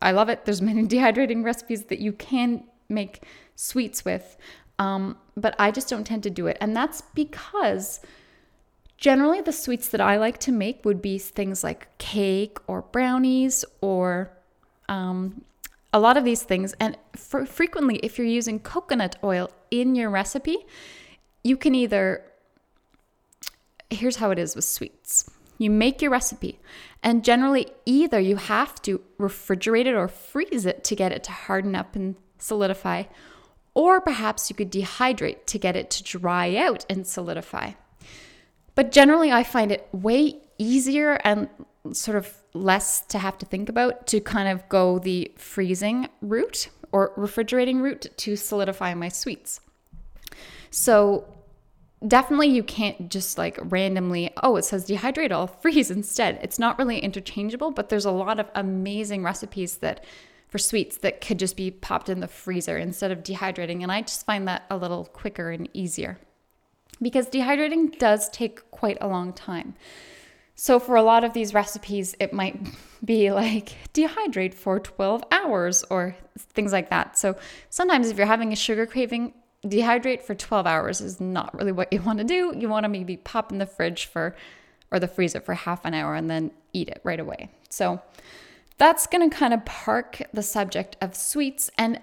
I 0.01 0.11
love 0.11 0.27
it. 0.27 0.43
There's 0.43 0.61
many 0.61 0.83
dehydrating 0.85 1.45
recipes 1.45 1.85
that 1.85 1.99
you 1.99 2.11
can 2.11 2.65
make 2.91 3.23
sweets 3.55 4.03
with, 4.05 4.37
um, 4.79 5.17
but 5.35 5.55
I 5.59 5.71
just 5.71 5.89
don't 5.89 6.03
tend 6.03 6.23
to 6.23 6.29
do 6.29 6.47
it. 6.47 6.57
And 6.59 6.75
that's 6.75 7.01
because 7.13 8.01
generally 8.97 9.41
the 9.41 9.51
sweets 9.51 9.89
that 9.89 10.01
I 10.01 10.17
like 10.17 10.37
to 10.39 10.51
make 10.51 10.85
would 10.85 11.01
be 11.01 11.17
things 11.17 11.63
like 11.63 11.97
cake 11.97 12.57
or 12.67 12.83
brownies 12.83 13.65
or 13.81 14.31
um, 14.89 15.43
a 15.93 15.99
lot 15.99 16.17
of 16.17 16.23
these 16.23 16.43
things. 16.43 16.73
And 16.79 16.97
frequently, 17.15 17.97
if 17.97 18.17
you're 18.17 18.27
using 18.27 18.59
coconut 18.59 19.17
oil 19.23 19.49
in 19.69 19.95
your 19.95 20.09
recipe, 20.09 20.57
you 21.43 21.57
can 21.57 21.75
either, 21.75 22.23
here's 23.89 24.17
how 24.17 24.31
it 24.31 24.39
is 24.39 24.55
with 24.55 24.65
sweets. 24.65 25.29
You 25.57 25.69
make 25.69 26.01
your 26.01 26.09
recipe, 26.09 26.59
and 27.03 27.23
generally, 27.23 27.67
either 27.85 28.19
you 28.19 28.37
have 28.37 28.81
to 28.81 29.01
refrigerate 29.19 29.85
it 29.85 29.93
or 29.93 30.07
freeze 30.07 30.65
it 30.65 30.83
to 30.85 30.95
get 30.95 31.11
it 31.11 31.23
to 31.25 31.31
harden 31.31 31.75
up 31.75 31.95
and 31.95 32.15
solidify, 32.41 33.03
or 33.73 34.01
perhaps 34.01 34.49
you 34.49 34.55
could 34.55 34.71
dehydrate 34.71 35.45
to 35.45 35.57
get 35.57 35.75
it 35.75 35.89
to 35.91 36.03
dry 36.03 36.55
out 36.55 36.85
and 36.89 37.07
solidify. 37.07 37.71
But 38.75 38.91
generally, 38.91 39.31
I 39.31 39.43
find 39.43 39.71
it 39.71 39.87
way 39.91 40.41
easier 40.57 41.19
and 41.23 41.49
sort 41.93 42.17
of 42.17 42.33
less 42.53 43.01
to 43.01 43.17
have 43.17 43.37
to 43.39 43.45
think 43.45 43.69
about 43.69 44.07
to 44.07 44.19
kind 44.19 44.47
of 44.47 44.67
go 44.69 44.99
the 44.99 45.31
freezing 45.37 46.07
route 46.21 46.69
or 46.91 47.13
refrigerating 47.15 47.81
route 47.81 48.07
to 48.17 48.35
solidify 48.35 48.93
my 48.93 49.09
sweets. 49.09 49.61
So 50.69 51.25
definitely 52.05 52.49
you 52.49 52.63
can't 52.63 53.09
just 53.09 53.37
like 53.37 53.57
randomly, 53.61 54.31
oh, 54.43 54.57
it 54.57 54.65
says 54.65 54.87
dehydrate, 54.87 55.31
I'll 55.31 55.47
freeze 55.61 55.91
instead. 55.91 56.39
It's 56.41 56.59
not 56.59 56.77
really 56.77 56.99
interchangeable, 56.99 57.71
but 57.71 57.89
there's 57.89 58.05
a 58.05 58.11
lot 58.11 58.39
of 58.39 58.49
amazing 58.55 59.23
recipes 59.23 59.77
that 59.77 60.03
for 60.51 60.57
sweets 60.57 60.97
that 60.97 61.21
could 61.21 61.39
just 61.39 61.55
be 61.55 61.71
popped 61.71 62.09
in 62.09 62.19
the 62.19 62.27
freezer 62.27 62.77
instead 62.77 63.09
of 63.09 63.23
dehydrating. 63.23 63.81
And 63.81 63.91
I 63.91 64.01
just 64.01 64.25
find 64.25 64.47
that 64.47 64.65
a 64.69 64.77
little 64.77 65.05
quicker 65.05 65.49
and 65.49 65.67
easier 65.73 66.19
because 67.01 67.27
dehydrating 67.27 67.97
does 67.97 68.29
take 68.29 68.69
quite 68.69 68.97
a 69.01 69.07
long 69.07 69.33
time. 69.33 69.75
So, 70.55 70.79
for 70.79 70.95
a 70.95 71.01
lot 71.01 71.23
of 71.23 71.33
these 71.33 71.53
recipes, 71.55 72.15
it 72.19 72.33
might 72.33 72.59
be 73.03 73.31
like 73.31 73.77
dehydrate 73.93 74.53
for 74.53 74.79
12 74.79 75.23
hours 75.31 75.83
or 75.89 76.15
things 76.37 76.71
like 76.71 76.89
that. 76.89 77.17
So, 77.17 77.37
sometimes 77.69 78.09
if 78.09 78.17
you're 78.17 78.27
having 78.27 78.51
a 78.51 78.57
sugar 78.57 78.85
craving, 78.85 79.33
dehydrate 79.65 80.21
for 80.21 80.35
12 80.35 80.67
hours 80.67 81.01
is 81.01 81.21
not 81.21 81.57
really 81.57 81.71
what 81.71 81.91
you 81.93 82.01
want 82.01 82.19
to 82.19 82.25
do. 82.25 82.53
You 82.55 82.67
want 82.67 82.83
to 82.83 82.89
maybe 82.89 83.17
pop 83.17 83.51
in 83.51 83.57
the 83.57 83.65
fridge 83.65 84.05
for 84.05 84.35
or 84.91 84.99
the 84.99 85.07
freezer 85.07 85.39
for 85.39 85.53
half 85.53 85.85
an 85.85 85.93
hour 85.93 86.13
and 86.13 86.29
then 86.29 86.51
eat 86.73 86.89
it 86.89 86.99
right 87.03 87.19
away. 87.19 87.49
So, 87.69 88.01
that's 88.81 89.05
going 89.05 89.29
to 89.29 89.37
kind 89.37 89.53
of 89.53 89.63
park 89.63 90.23
the 90.33 90.41
subject 90.41 90.97
of 91.01 91.15
sweets. 91.15 91.69
And 91.77 92.01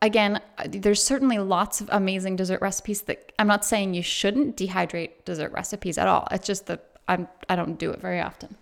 again, 0.00 0.40
there's 0.64 1.02
certainly 1.02 1.38
lots 1.38 1.80
of 1.80 1.90
amazing 1.90 2.36
dessert 2.36 2.60
recipes 2.60 3.02
that 3.02 3.32
I'm 3.40 3.48
not 3.48 3.64
saying 3.64 3.94
you 3.94 4.02
shouldn't 4.04 4.56
dehydrate 4.56 5.24
dessert 5.24 5.50
recipes 5.50 5.98
at 5.98 6.06
all. 6.06 6.28
It's 6.30 6.46
just 6.46 6.68
that 6.68 6.84
I'm, 7.08 7.26
I 7.48 7.56
don't 7.56 7.76
do 7.76 7.90
it 7.90 8.00
very 8.00 8.20
often. 8.20 8.54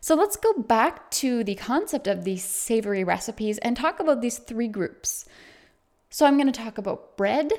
So 0.00 0.14
let's 0.14 0.36
go 0.36 0.52
back 0.52 1.10
to 1.22 1.42
the 1.42 1.56
concept 1.56 2.06
of 2.06 2.22
these 2.22 2.44
savory 2.44 3.02
recipes 3.02 3.58
and 3.58 3.76
talk 3.76 3.98
about 3.98 4.20
these 4.20 4.38
three 4.38 4.68
groups. 4.68 5.24
So 6.08 6.24
I'm 6.24 6.36
going 6.36 6.52
to 6.52 6.62
talk 6.62 6.78
about 6.78 7.16
bread. 7.16 7.50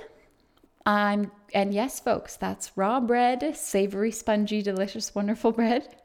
I'm 0.85 1.33
and 1.53 1.73
yes, 1.73 1.99
folks, 1.99 2.37
that's 2.37 2.71
raw 2.77 3.01
bread, 3.01 3.57
savory, 3.57 4.11
spongy, 4.11 4.61
delicious, 4.61 5.13
wonderful 5.13 5.51
bread. 5.51 5.97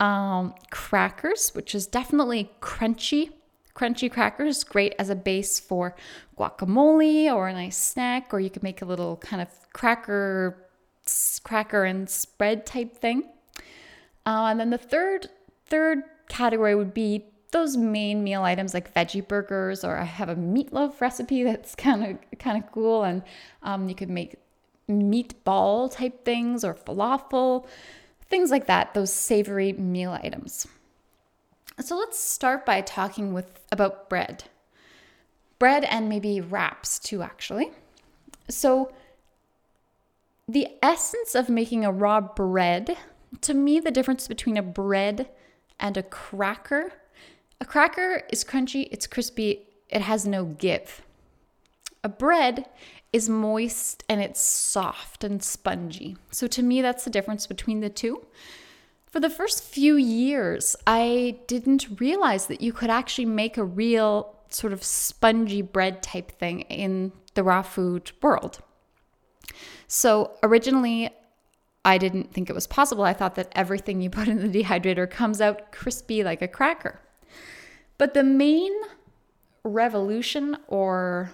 Um, 0.00 0.54
crackers, 0.70 1.50
which 1.50 1.74
is 1.74 1.86
definitely 1.86 2.50
crunchy, 2.60 3.30
crunchy 3.76 4.10
crackers, 4.10 4.64
great 4.64 4.94
as 4.98 5.10
a 5.10 5.14
base 5.14 5.60
for 5.60 5.94
guacamole 6.38 7.32
or 7.32 7.48
a 7.48 7.52
nice 7.52 7.76
snack, 7.76 8.32
or 8.32 8.40
you 8.40 8.50
could 8.50 8.62
make 8.62 8.80
a 8.80 8.86
little 8.86 9.16
kind 9.18 9.42
of 9.42 9.48
cracker 9.72 10.66
cracker 11.42 11.84
and 11.84 12.08
spread 12.08 12.64
type 12.64 12.96
thing. 12.96 13.24
Uh, 14.26 14.48
and 14.50 14.60
then 14.60 14.70
the 14.70 14.78
third 14.78 15.28
third 15.66 16.02
category 16.28 16.74
would 16.74 16.94
be 16.94 17.26
those 17.52 17.76
main 17.76 18.22
meal 18.22 18.42
items 18.42 18.74
like 18.74 18.94
veggie 18.94 19.26
burgers, 19.26 19.84
or 19.84 19.96
I 19.96 20.04
have 20.04 20.28
a 20.28 20.36
meatloaf 20.36 21.00
recipe 21.00 21.42
that's 21.44 21.74
kind 21.74 22.04
of 22.04 22.38
kind 22.38 22.62
of 22.62 22.70
cool, 22.72 23.04
and 23.04 23.22
um, 23.62 23.88
you 23.88 23.94
could 23.94 24.10
make 24.10 24.36
meatball 24.88 25.92
type 25.92 26.24
things 26.24 26.64
or 26.64 26.74
falafel, 26.74 27.66
things 28.30 28.50
like 28.50 28.66
that, 28.66 28.94
those 28.94 29.12
savory 29.12 29.72
meal 29.72 30.12
items. 30.12 30.66
So 31.80 31.96
let's 31.96 32.18
start 32.18 32.64
by 32.64 32.80
talking 32.80 33.32
with 33.32 33.60
about 33.72 34.08
bread. 34.08 34.44
Bread 35.58 35.84
and 35.84 36.08
maybe 36.08 36.40
wraps 36.40 36.98
too 36.98 37.22
actually. 37.22 37.70
So 38.48 38.92
the 40.48 40.68
essence 40.82 41.34
of 41.34 41.48
making 41.48 41.84
a 41.84 41.92
raw 41.92 42.20
bread, 42.20 42.96
to 43.42 43.54
me 43.54 43.80
the 43.80 43.90
difference 43.90 44.26
between 44.26 44.56
a 44.56 44.62
bread 44.62 45.28
and 45.78 45.96
a 45.96 46.02
cracker, 46.02 46.92
a 47.60 47.64
cracker 47.64 48.22
is 48.30 48.44
crunchy, 48.44 48.88
it's 48.90 49.06
crispy, 49.06 49.66
it 49.88 50.02
has 50.02 50.26
no 50.26 50.44
give. 50.44 51.02
A 52.02 52.08
bread 52.08 52.66
is 53.12 53.28
moist 53.28 54.04
and 54.08 54.20
it's 54.20 54.40
soft 54.40 55.24
and 55.24 55.42
spongy. 55.42 56.16
So 56.30 56.46
to 56.48 56.62
me, 56.62 56.80
that's 56.82 57.04
the 57.04 57.10
difference 57.10 57.46
between 57.46 57.80
the 57.80 57.90
two. 57.90 58.26
For 59.06 59.18
the 59.18 59.30
first 59.30 59.64
few 59.64 59.96
years, 59.96 60.76
I 60.86 61.40
didn't 61.48 62.00
realize 62.00 62.46
that 62.46 62.60
you 62.60 62.72
could 62.72 62.90
actually 62.90 63.24
make 63.24 63.56
a 63.56 63.64
real 63.64 64.36
sort 64.48 64.72
of 64.72 64.84
spongy 64.84 65.62
bread 65.62 66.02
type 66.02 66.30
thing 66.30 66.60
in 66.62 67.12
the 67.34 67.42
raw 67.42 67.62
food 67.62 68.12
world. 68.22 68.60
So 69.88 70.32
originally, 70.42 71.10
I 71.84 71.98
didn't 71.98 72.32
think 72.32 72.48
it 72.48 72.52
was 72.52 72.66
possible. 72.66 73.04
I 73.04 73.12
thought 73.12 73.34
that 73.34 73.50
everything 73.52 74.00
you 74.00 74.10
put 74.10 74.28
in 74.28 74.50
the 74.50 74.62
dehydrator 74.62 75.10
comes 75.10 75.40
out 75.40 75.72
crispy 75.72 76.22
like 76.22 76.42
a 76.42 76.48
cracker. 76.48 77.00
But 77.98 78.14
the 78.14 78.22
main 78.22 78.72
revolution 79.64 80.56
or 80.68 81.32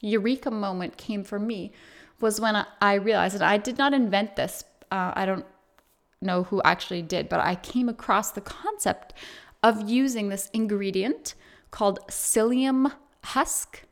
eureka 0.00 0.50
moment 0.50 0.96
came 0.96 1.24
for 1.24 1.38
me 1.38 1.72
was 2.20 2.40
when 2.40 2.66
I 2.80 2.94
realized 2.94 3.34
that 3.34 3.42
I 3.42 3.56
did 3.56 3.78
not 3.78 3.94
invent 3.94 4.36
this. 4.36 4.64
Uh, 4.90 5.12
I 5.14 5.26
don't 5.26 5.46
know 6.20 6.42
who 6.44 6.60
actually 6.62 7.02
did, 7.02 7.28
but 7.28 7.40
I 7.40 7.54
came 7.54 7.88
across 7.88 8.30
the 8.32 8.40
concept 8.40 9.14
of 9.62 9.88
using 9.88 10.28
this 10.28 10.50
ingredient 10.52 11.34
called 11.70 11.98
psyllium 12.08 12.92
husk. 13.24 13.84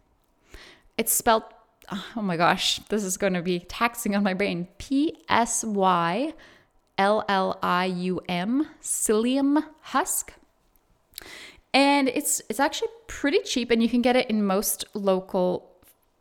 It's 0.96 1.12
spelled, 1.12 1.44
oh 1.90 2.22
my 2.22 2.36
gosh, 2.36 2.80
this 2.88 3.04
is 3.04 3.16
going 3.16 3.34
to 3.34 3.42
be 3.42 3.60
taxing 3.60 4.16
on 4.16 4.22
my 4.22 4.34
brain 4.34 4.68
P 4.78 5.22
S 5.28 5.64
Y 5.64 6.34
L 6.98 7.24
L 7.28 7.58
I 7.62 7.84
U 7.84 8.20
M, 8.28 8.66
psyllium 8.82 9.62
husk. 9.82 10.32
And 11.72 12.08
it's 12.08 12.42
it's 12.48 12.60
actually 12.60 12.88
pretty 13.06 13.40
cheap, 13.40 13.70
and 13.70 13.82
you 13.82 13.88
can 13.88 14.02
get 14.02 14.16
it 14.16 14.28
in 14.30 14.44
most 14.44 14.84
local 14.94 15.67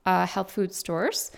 uh, 0.08 0.26
health 0.26 0.50
food 0.50 0.74
stores. 0.74 1.32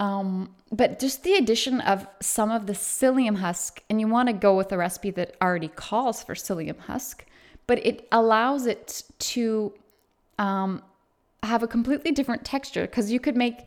Um, 0.00 0.54
but 0.72 0.98
just 0.98 1.22
the 1.22 1.34
addition 1.34 1.80
of 1.82 2.06
some 2.20 2.50
of 2.50 2.66
the 2.66 2.72
psyllium 2.72 3.36
husk, 3.36 3.82
and 3.90 4.00
you 4.00 4.08
want 4.08 4.28
to 4.28 4.32
go 4.32 4.56
with 4.56 4.72
a 4.72 4.78
recipe 4.78 5.10
that 5.12 5.36
already 5.42 5.68
calls 5.68 6.22
for 6.22 6.34
psyllium 6.34 6.78
husk, 6.78 7.24
but 7.66 7.84
it 7.84 8.08
allows 8.10 8.66
it 8.66 9.02
to 9.18 9.74
um, 10.38 10.82
have 11.42 11.62
a 11.62 11.68
completely 11.68 12.10
different 12.10 12.44
texture 12.44 12.82
because 12.82 13.12
you 13.12 13.20
could 13.20 13.36
make 13.36 13.66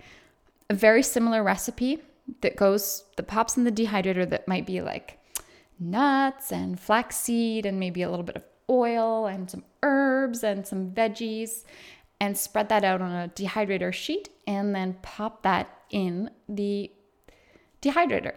a 0.69 0.73
very 0.73 1.03
similar 1.03 1.43
recipe 1.43 1.99
that 2.41 2.55
goes 2.55 3.03
that 3.17 3.27
pops 3.27 3.57
in 3.57 3.65
the 3.65 3.71
dehydrator 3.71 4.27
that 4.29 4.47
might 4.47 4.65
be 4.65 4.81
like 4.81 5.19
nuts 5.79 6.51
and 6.51 6.79
flaxseed 6.79 7.65
and 7.65 7.79
maybe 7.79 8.01
a 8.03 8.09
little 8.09 8.23
bit 8.23 8.37
of 8.37 8.45
oil 8.69 9.25
and 9.25 9.51
some 9.51 9.63
herbs 9.83 10.43
and 10.43 10.65
some 10.65 10.91
veggies 10.91 11.65
and 12.21 12.37
spread 12.37 12.69
that 12.69 12.83
out 12.83 13.01
on 13.01 13.11
a 13.11 13.29
dehydrator 13.29 13.91
sheet 13.91 14.29
and 14.45 14.75
then 14.75 14.95
pop 15.01 15.41
that 15.41 15.79
in 15.89 16.29
the 16.47 16.91
dehydrator. 17.81 18.35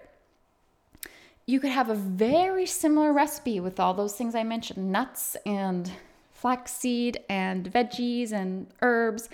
You 1.45 1.61
could 1.61 1.71
have 1.71 1.91
a 1.91 1.95
very 1.95 2.65
similar 2.65 3.13
recipe 3.13 3.61
with 3.61 3.79
all 3.79 3.93
those 3.93 4.17
things 4.17 4.35
I 4.35 4.43
mentioned 4.43 4.91
nuts 4.91 5.37
and 5.45 5.93
flaxseed 6.33 7.19
and 7.29 7.71
veggies 7.71 8.33
and 8.33 8.69
herbs 8.81 9.29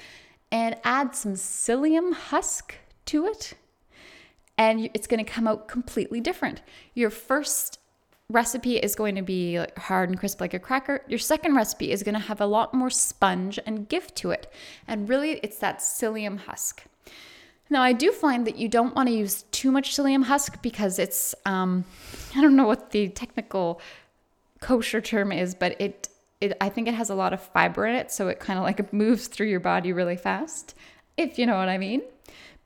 and 0.51 0.75
add 0.83 1.15
some 1.15 1.35
psyllium 1.35 2.13
husk 2.13 2.75
to 3.07 3.27
it. 3.27 3.55
And 4.59 4.91
it's 4.95 5.07
going 5.07 5.25
to 5.25 5.31
come 5.31 5.47
out 5.47 5.69
completely 5.69 6.21
different. 6.21 6.61
Your 6.95 7.11
first 7.11 7.80
recipe 8.31 8.77
is 8.77 8.95
going 8.95 9.17
to 9.17 9.23
be 9.23 9.59
like 9.59 9.77
hard 9.77 10.09
and 10.09 10.19
crisp 10.19 10.41
like 10.41 10.55
a 10.55 10.59
cracker. 10.59 11.03
Your 11.09 11.19
second 11.19 11.57
recipe 11.57 11.91
is 11.91 12.03
going 12.03 12.15
to 12.15 12.21
have 12.21 12.41
a 12.41 12.47
lot 12.47 12.73
more 12.73 12.91
sponge 12.91 13.59
and 13.67 13.89
give 13.89 14.15
to 14.17 14.31
it. 14.31 14.51
And 14.87 15.09
really, 15.09 15.41
it's 15.43 15.59
that 15.59 15.81
psyllium 15.81 16.39
husk. 16.39 16.85
Now, 17.69 17.83
I 17.83 17.93
do 17.93 18.11
find 18.13 18.47
that 18.47 18.57
you 18.57 18.69
don't 18.69 18.95
want 18.95 19.09
to 19.09 19.15
use 19.15 19.45
too 19.51 19.71
much 19.71 19.97
psyllium 19.97 20.25
husk 20.25 20.63
because 20.63 20.99
it's, 20.99 21.35
um, 21.45 21.85
I 22.37 22.41
don't 22.41 22.57
know 22.57 22.67
what 22.67 22.91
the 22.91 23.09
technical 23.09 23.81
kosher 24.61 25.01
term 25.01 25.33
is, 25.33 25.55
but 25.55 25.81
it, 25.81 26.09
it, 26.41 26.57
I 26.61 26.69
think 26.69 26.89
it 26.89 26.95
has 26.95 27.11
a 27.11 27.15
lot 27.15 27.33
of 27.33 27.43
fiber 27.43 27.87
in 27.87 27.95
it. 27.97 28.11
So 28.11 28.29
it 28.29 28.41
kind 28.41 28.59
of 28.59 28.65
like 28.65 28.93
moves 28.93 29.27
through 29.27 29.49
your 29.49 29.61
body 29.61 29.93
really 29.93 30.17
fast, 30.17 30.75
if 31.17 31.39
you 31.39 31.47
know 31.47 31.57
what 31.57 31.69
I 31.69 31.79
mean. 31.79 32.03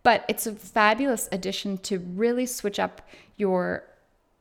But 0.02 0.26
it's 0.28 0.46
a 0.46 0.52
fabulous 0.52 1.30
addition 1.32 1.78
to 1.78 1.98
really 1.98 2.44
switch 2.44 2.78
up 2.78 3.08
your 3.36 3.84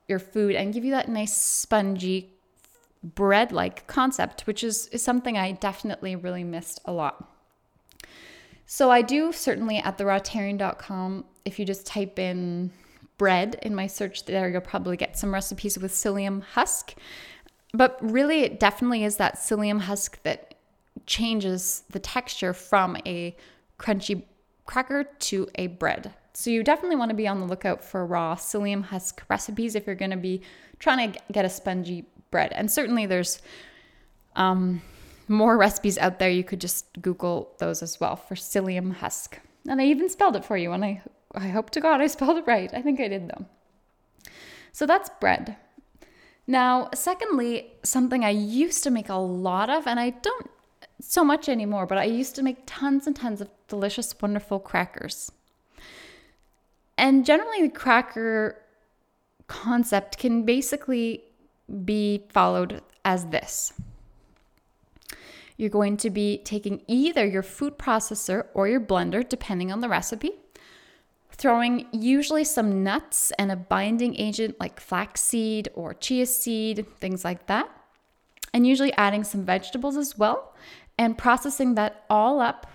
your 0.07 0.19
food 0.19 0.55
and 0.55 0.73
give 0.73 0.83
you 0.83 0.91
that 0.91 1.09
nice 1.09 1.35
spongy 1.35 2.33
bread 3.03 3.51
like 3.51 3.85
concept, 3.87 4.41
which 4.47 4.63
is, 4.63 4.87
is 4.87 5.03
something 5.03 5.37
I 5.37 5.51
definitely 5.51 6.15
really 6.15 6.43
missed 6.43 6.79
a 6.85 6.91
lot. 6.91 7.29
So 8.65 8.89
I 8.89 9.01
do 9.01 9.31
certainly 9.31 9.77
at 9.77 9.97
therawtarian.com, 9.97 11.25
if 11.45 11.59
you 11.59 11.65
just 11.65 11.85
type 11.85 12.17
in 12.17 12.71
bread 13.17 13.57
in 13.61 13.75
my 13.75 13.87
search 13.87 14.25
there, 14.25 14.49
you'll 14.49 14.61
probably 14.61 14.97
get 14.97 15.17
some 15.17 15.33
recipes 15.33 15.77
with 15.77 15.91
psyllium 15.91 16.41
husk. 16.41 16.95
But 17.73 17.97
really, 18.01 18.41
it 18.41 18.59
definitely 18.59 19.03
is 19.03 19.17
that 19.17 19.35
psyllium 19.35 19.81
husk 19.81 20.21
that 20.23 20.55
changes 21.05 21.83
the 21.89 21.99
texture 21.99 22.53
from 22.53 22.97
a 23.05 23.35
crunchy 23.77 24.23
cracker 24.65 25.03
to 25.03 25.47
a 25.55 25.67
bread. 25.67 26.13
So 26.33 26.49
you 26.49 26.63
definitely 26.63 26.95
want 26.95 27.09
to 27.09 27.15
be 27.15 27.27
on 27.27 27.39
the 27.39 27.45
lookout 27.45 27.83
for 27.83 28.05
raw 28.05 28.35
psyllium 28.35 28.85
husk 28.85 29.23
recipes 29.29 29.75
if 29.75 29.85
you're 29.85 29.95
going 29.95 30.11
to 30.11 30.17
be 30.17 30.41
trying 30.79 31.11
to 31.11 31.19
get 31.31 31.45
a 31.45 31.49
spongy 31.49 32.05
bread. 32.31 32.51
And 32.53 32.69
certainly 32.71 33.05
there's 33.05 33.41
um, 34.35 34.81
more 35.27 35.57
recipes 35.57 35.97
out 35.97 36.19
there. 36.19 36.29
You 36.29 36.43
could 36.43 36.59
just 36.59 37.01
Google 37.01 37.53
those 37.59 37.83
as 37.83 37.99
well 37.99 38.15
for 38.15 38.35
psyllium 38.35 38.93
husk. 38.93 39.39
And 39.67 39.79
I 39.79 39.85
even 39.85 40.09
spelled 40.09 40.35
it 40.35 40.43
for 40.43 40.57
you, 40.57 40.71
and 40.73 40.83
I 40.83 41.01
I 41.35 41.47
hope 41.47 41.69
to 41.71 41.81
God 41.81 42.01
I 42.01 42.07
spelled 42.15 42.37
it 42.37 42.47
right. 42.47 42.73
I 42.73 42.81
think 42.81 42.99
I 42.99 43.07
did 43.07 43.29
though. 43.29 43.45
So 44.71 44.85
that's 44.85 45.09
bread. 45.21 45.55
Now, 46.45 46.89
secondly, 46.93 47.71
something 47.83 48.25
I 48.25 48.31
used 48.31 48.83
to 48.83 48.89
make 48.89 49.07
a 49.07 49.15
lot 49.15 49.69
of, 49.69 49.87
and 49.87 49.99
I 49.99 50.09
don't 50.09 50.49
so 50.99 51.23
much 51.23 51.47
anymore, 51.47 51.85
but 51.85 51.97
I 51.97 52.05
used 52.05 52.35
to 52.35 52.43
make 52.43 52.63
tons 52.65 53.07
and 53.07 53.15
tons 53.15 53.39
of 53.39 53.49
delicious, 53.67 54.13
wonderful 54.19 54.59
crackers. 54.59 55.31
And 56.97 57.25
generally, 57.25 57.63
the 57.63 57.73
cracker 57.73 58.59
concept 59.47 60.17
can 60.17 60.43
basically 60.43 61.23
be 61.85 62.23
followed 62.29 62.81
as 63.03 63.25
this. 63.27 63.73
You're 65.57 65.69
going 65.69 65.97
to 65.97 66.09
be 66.09 66.39
taking 66.39 66.81
either 66.87 67.25
your 67.25 67.43
food 67.43 67.77
processor 67.77 68.47
or 68.53 68.67
your 68.67 68.81
blender, 68.81 69.27
depending 69.27 69.71
on 69.71 69.81
the 69.81 69.89
recipe, 69.89 70.31
throwing 71.31 71.87
usually 71.91 72.43
some 72.43 72.83
nuts 72.83 73.31
and 73.37 73.51
a 73.51 73.55
binding 73.55 74.15
agent 74.15 74.59
like 74.59 74.79
flaxseed 74.79 75.69
or 75.75 75.93
chia 75.93 76.25
seed, 76.25 76.85
things 76.99 77.23
like 77.23 77.47
that, 77.47 77.69
and 78.53 78.67
usually 78.67 78.93
adding 78.93 79.23
some 79.23 79.43
vegetables 79.43 79.97
as 79.97 80.17
well, 80.17 80.53
and 80.97 81.17
processing 81.17 81.75
that 81.75 82.03
all 82.09 82.39
up 82.39 82.67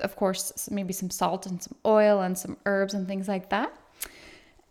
of 0.00 0.16
course, 0.16 0.68
maybe 0.70 0.92
some 0.92 1.10
salt 1.10 1.46
and 1.46 1.62
some 1.62 1.76
oil 1.84 2.20
and 2.20 2.36
some 2.36 2.56
herbs 2.66 2.94
and 2.94 3.06
things 3.06 3.28
like 3.28 3.50
that. 3.50 3.72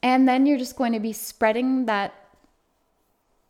And 0.01 0.27
then 0.27 0.45
you're 0.45 0.57
just 0.57 0.75
going 0.75 0.93
to 0.93 0.99
be 0.99 1.13
spreading 1.13 1.85
that 1.85 2.13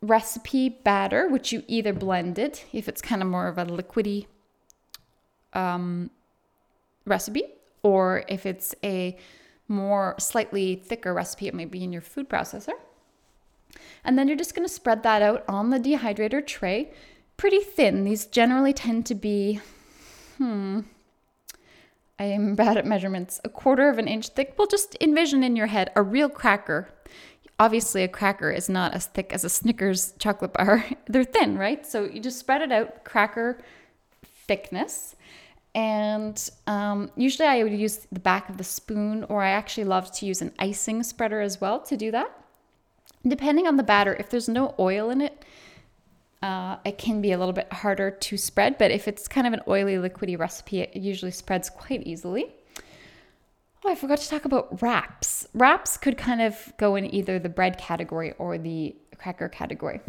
recipe 0.02 0.68
batter, 0.68 1.28
which 1.28 1.52
you 1.52 1.62
either 1.68 1.92
blended, 1.92 2.60
if 2.72 2.88
it's 2.88 3.02
kind 3.02 3.22
of 3.22 3.28
more 3.28 3.48
of 3.48 3.58
a 3.58 3.66
liquidy 3.66 4.26
um, 5.52 6.10
recipe, 7.04 7.44
or 7.82 8.24
if 8.28 8.46
it's 8.46 8.74
a 8.82 9.16
more 9.68 10.16
slightly 10.18 10.76
thicker 10.76 11.14
recipe, 11.14 11.46
it 11.46 11.54
might 11.54 11.70
be 11.70 11.84
in 11.84 11.92
your 11.92 12.02
food 12.02 12.28
processor. 12.28 12.72
And 14.04 14.18
then 14.18 14.26
you're 14.26 14.36
just 14.36 14.54
going 14.54 14.66
to 14.66 14.72
spread 14.72 15.02
that 15.02 15.22
out 15.22 15.44
on 15.48 15.70
the 15.70 15.78
dehydrator 15.78 16.44
tray 16.44 16.90
pretty 17.36 17.60
thin. 17.60 18.04
These 18.04 18.26
generally 18.26 18.72
tend 18.72 19.06
to 19.06 19.14
be, 19.14 19.60
hmm, 20.38 20.80
I 22.20 22.24
am 22.24 22.54
bad 22.54 22.76
at 22.76 22.84
measurements, 22.84 23.40
a 23.44 23.48
quarter 23.48 23.88
of 23.88 23.98
an 23.98 24.06
inch 24.06 24.28
thick. 24.28 24.54
Well, 24.58 24.68
just 24.68 24.94
envision 25.00 25.42
in 25.42 25.56
your 25.56 25.68
head 25.68 25.90
a 25.96 26.02
real 26.02 26.28
cracker. 26.28 26.90
Obviously, 27.58 28.02
a 28.02 28.08
cracker 28.08 28.50
is 28.50 28.68
not 28.68 28.92
as 28.92 29.06
thick 29.06 29.32
as 29.32 29.42
a 29.42 29.48
Snickers 29.48 30.12
chocolate 30.18 30.52
bar. 30.52 30.84
They're 31.06 31.24
thin, 31.24 31.56
right? 31.56 31.86
So 31.86 32.04
you 32.04 32.20
just 32.20 32.38
spread 32.38 32.60
it 32.60 32.70
out, 32.70 33.04
cracker 33.04 33.62
thickness. 34.46 35.16
And 35.74 36.50
um, 36.66 37.10
usually 37.16 37.48
I 37.48 37.62
would 37.62 37.72
use 37.72 38.06
the 38.12 38.20
back 38.20 38.50
of 38.50 38.58
the 38.58 38.64
spoon, 38.64 39.24
or 39.24 39.42
I 39.42 39.50
actually 39.50 39.84
love 39.84 40.12
to 40.16 40.26
use 40.26 40.42
an 40.42 40.52
icing 40.58 41.02
spreader 41.02 41.40
as 41.40 41.58
well 41.58 41.80
to 41.80 41.96
do 41.96 42.10
that. 42.10 42.30
Depending 43.26 43.66
on 43.66 43.76
the 43.78 43.82
batter, 43.82 44.14
if 44.14 44.28
there's 44.28 44.48
no 44.48 44.74
oil 44.78 45.08
in 45.08 45.22
it, 45.22 45.42
uh, 46.42 46.76
it 46.84 46.96
can 46.96 47.20
be 47.20 47.32
a 47.32 47.38
little 47.38 47.52
bit 47.52 47.70
harder 47.72 48.10
to 48.10 48.36
spread, 48.36 48.78
but 48.78 48.90
if 48.90 49.06
it's 49.06 49.28
kind 49.28 49.46
of 49.46 49.52
an 49.52 49.60
oily, 49.68 49.96
liquidy 49.96 50.38
recipe, 50.38 50.80
it 50.80 50.96
usually 50.96 51.30
spreads 51.30 51.68
quite 51.68 52.06
easily. 52.06 52.46
Oh, 53.84 53.90
I 53.90 53.94
forgot 53.94 54.18
to 54.18 54.28
talk 54.28 54.44
about 54.44 54.82
wraps. 54.82 55.48
Wraps 55.54 55.96
could 55.96 56.16
kind 56.16 56.40
of 56.40 56.72
go 56.78 56.96
in 56.96 57.14
either 57.14 57.38
the 57.38 57.48
bread 57.48 57.78
category 57.78 58.32
or 58.38 58.58
the 58.58 58.94
cracker 59.18 59.48
category. 59.48 60.00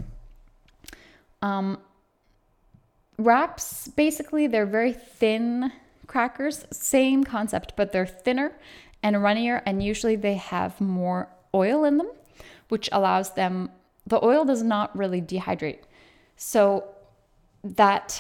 Um, 1.42 1.80
wraps, 3.18 3.88
basically, 3.90 4.48
they're 4.48 4.66
very 4.66 4.94
thin 4.94 5.72
crackers, 6.08 6.66
same 6.72 7.24
concept, 7.24 7.74
but 7.76 7.92
they're 7.92 8.06
thinner 8.06 8.54
and 9.04 9.24
runnier, 9.24 9.62
and 9.66 9.82
usually 9.82 10.16
they 10.16 10.36
have 10.36 10.80
more 10.80 11.30
oil 11.54 11.84
in 11.86 11.98
them, 11.98 12.10
which 12.70 12.90
allows 12.92 13.34
them, 13.34 13.70
the 14.06 14.24
oil 14.24 14.46
does 14.46 14.64
not 14.64 14.96
really 14.98 15.22
dehydrate. 15.22 15.80
So 16.44 16.86
that 17.64 18.20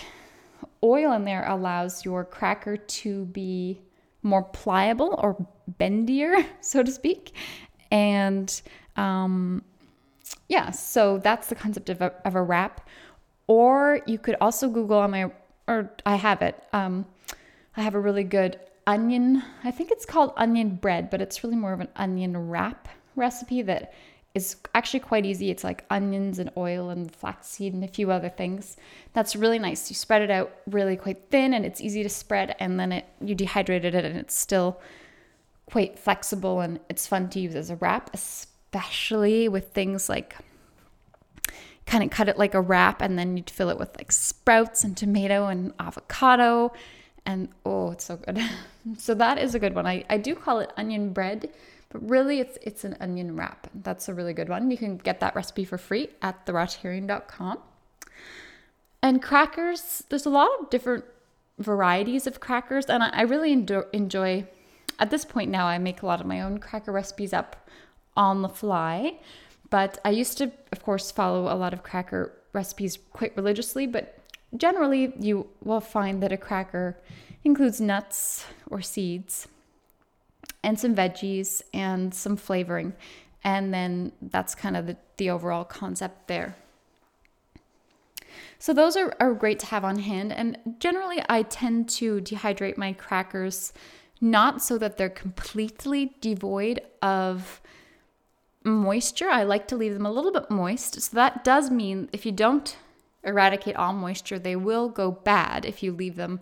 oil 0.83 1.11
in 1.13 1.25
there 1.25 1.43
allows 1.47 2.05
your 2.05 2.23
cracker 2.23 2.77
to 2.77 3.25
be 3.25 3.81
more 4.21 4.43
pliable 4.43 5.15
or 5.17 5.43
bendier, 5.79 6.45
so 6.61 6.83
to 6.83 6.91
speak. 6.91 7.33
And 7.89 8.61
um, 8.95 9.63
yeah, 10.49 10.69
so 10.69 11.17
that's 11.17 11.47
the 11.47 11.55
concept 11.55 11.89
of 11.89 11.99
a, 11.99 12.13
of 12.23 12.35
a 12.35 12.43
wrap. 12.43 12.87
Or 13.47 14.01
you 14.05 14.19
could 14.19 14.35
also 14.39 14.69
Google 14.69 14.99
on 14.99 15.09
my, 15.09 15.31
or 15.67 15.91
I 16.05 16.15
have 16.15 16.43
it. 16.43 16.63
Um, 16.73 17.07
I 17.75 17.81
have 17.81 17.95
a 17.95 17.99
really 17.99 18.23
good 18.23 18.59
onion, 18.85 19.41
I 19.63 19.71
think 19.71 19.89
it's 19.89 20.05
called 20.05 20.33
onion 20.37 20.75
bread, 20.75 21.09
but 21.09 21.21
it's 21.21 21.43
really 21.43 21.55
more 21.55 21.73
of 21.73 21.79
an 21.79 21.89
onion 21.95 22.49
wrap 22.49 22.87
recipe 23.15 23.63
that 23.63 23.93
is 24.33 24.55
actually 24.73 25.01
quite 25.01 25.25
easy. 25.25 25.49
It's 25.49 25.63
like 25.63 25.85
onions 25.89 26.39
and 26.39 26.49
oil 26.55 26.89
and 26.89 27.13
flaxseed 27.13 27.73
and 27.73 27.83
a 27.83 27.87
few 27.87 28.11
other 28.11 28.29
things. 28.29 28.77
That's 29.13 29.35
really 29.35 29.59
nice. 29.59 29.89
You 29.89 29.95
spread 29.95 30.21
it 30.21 30.31
out 30.31 30.51
really 30.67 30.95
quite 30.95 31.29
thin 31.29 31.53
and 31.53 31.65
it's 31.65 31.81
easy 31.81 32.01
to 32.03 32.09
spread 32.09 32.55
and 32.59 32.79
then 32.79 32.91
it 32.91 33.05
you 33.19 33.35
dehydrated 33.35 33.93
it 33.93 34.05
and 34.05 34.17
it's 34.17 34.37
still 34.37 34.79
quite 35.65 35.99
flexible 35.99 36.61
and 36.61 36.79
it's 36.89 37.07
fun 37.07 37.29
to 37.29 37.39
use 37.39 37.55
as 37.55 37.69
a 37.69 37.75
wrap, 37.75 38.09
especially 38.13 39.49
with 39.49 39.73
things 39.73 40.07
like 40.07 40.35
kind 41.85 42.03
of 42.03 42.09
cut 42.09 42.29
it 42.29 42.37
like 42.37 42.53
a 42.53 42.61
wrap 42.61 43.01
and 43.01 43.19
then 43.19 43.35
you'd 43.35 43.49
fill 43.49 43.69
it 43.69 43.77
with 43.77 43.95
like 43.97 44.11
sprouts 44.11 44.83
and 44.83 44.95
tomato 44.95 45.47
and 45.47 45.73
avocado 45.79 46.71
and 47.25 47.49
oh 47.65 47.91
it's 47.91 48.05
so 48.05 48.15
good 48.15 48.39
so 48.97 49.13
that 49.13 49.37
is 49.37 49.55
a 49.55 49.59
good 49.59 49.75
one 49.75 49.85
I, 49.85 50.05
I 50.09 50.17
do 50.17 50.35
call 50.35 50.59
it 50.59 50.71
onion 50.77 51.11
bread 51.11 51.49
but 51.91 52.07
really 52.09 52.39
it's 52.39 52.57
it's 52.61 52.83
an 52.83 52.95
onion 52.99 53.35
wrap. 53.35 53.67
That's 53.73 54.09
a 54.09 54.13
really 54.13 54.33
good 54.33 54.49
one. 54.49 54.71
You 54.71 54.77
can 54.77 54.97
get 54.97 55.19
that 55.19 55.35
recipe 55.35 55.65
for 55.65 55.77
free 55.77 56.09
at 56.21 56.45
therawtarian.com 56.45 57.59
and 59.03 59.21
crackers 59.21 60.03
there's 60.09 60.27
a 60.27 60.29
lot 60.29 60.47
of 60.59 60.69
different 60.69 61.03
varieties 61.57 62.27
of 62.27 62.39
crackers 62.39 62.85
and 62.85 63.01
i, 63.01 63.09
I 63.09 63.21
really 63.21 63.51
enjoy, 63.51 63.81
enjoy 63.93 64.47
at 64.99 65.09
this 65.09 65.25
point 65.25 65.49
now 65.49 65.65
i 65.65 65.79
make 65.79 66.03
a 66.03 66.05
lot 66.05 66.21
of 66.21 66.27
my 66.27 66.41
own 66.41 66.59
cracker 66.59 66.91
recipes 66.91 67.33
up 67.33 67.67
on 68.15 68.41
the 68.41 68.49
fly. 68.49 69.19
But 69.69 69.99
I 70.03 70.09
used 70.09 70.37
to, 70.39 70.51
of 70.71 70.83
course, 70.83 71.11
follow 71.11 71.53
a 71.53 71.55
lot 71.55 71.73
of 71.73 71.83
cracker 71.83 72.33
recipes 72.53 72.97
quite 73.13 73.35
religiously, 73.37 73.87
but 73.87 74.17
generally 74.57 75.13
you 75.19 75.47
will 75.63 75.79
find 75.79 76.21
that 76.21 76.31
a 76.31 76.37
cracker 76.37 76.97
includes 77.43 77.79
nuts 77.79 78.45
or 78.69 78.81
seeds 78.81 79.47
and 80.63 80.79
some 80.79 80.95
veggies 80.95 81.61
and 81.73 82.13
some 82.13 82.37
flavoring. 82.37 82.93
And 83.43 83.73
then 83.73 84.11
that's 84.21 84.53
kind 84.53 84.77
of 84.77 84.87
the, 84.87 84.97
the 85.17 85.29
overall 85.29 85.63
concept 85.63 86.27
there. 86.27 86.55
So 88.59 88.73
those 88.73 88.95
are, 88.95 89.13
are 89.19 89.33
great 89.33 89.59
to 89.59 89.65
have 89.67 89.83
on 89.83 89.99
hand. 89.99 90.31
And 90.31 90.57
generally, 90.79 91.21
I 91.27 91.43
tend 91.43 91.89
to 91.89 92.21
dehydrate 92.21 92.77
my 92.77 92.93
crackers 92.93 93.73
not 94.21 94.61
so 94.61 94.77
that 94.77 94.97
they're 94.97 95.09
completely 95.09 96.15
devoid 96.21 96.79
of 97.01 97.59
moisture, 98.63 99.29
I 99.29 99.43
like 99.43 99.67
to 99.69 99.75
leave 99.75 99.93
them 99.93 100.05
a 100.05 100.11
little 100.11 100.31
bit 100.31 100.49
moist. 100.49 101.01
So 101.01 101.15
that 101.15 101.43
does 101.43 101.71
mean 101.71 102.09
if 102.13 102.25
you 102.25 102.31
don't 102.31 102.75
eradicate 103.23 103.75
all 103.75 103.93
moisture, 103.93 104.39
they 104.39 104.55
will 104.55 104.89
go 104.89 105.11
bad 105.11 105.65
if 105.65 105.81
you 105.81 105.91
leave 105.91 106.15
them 106.15 106.39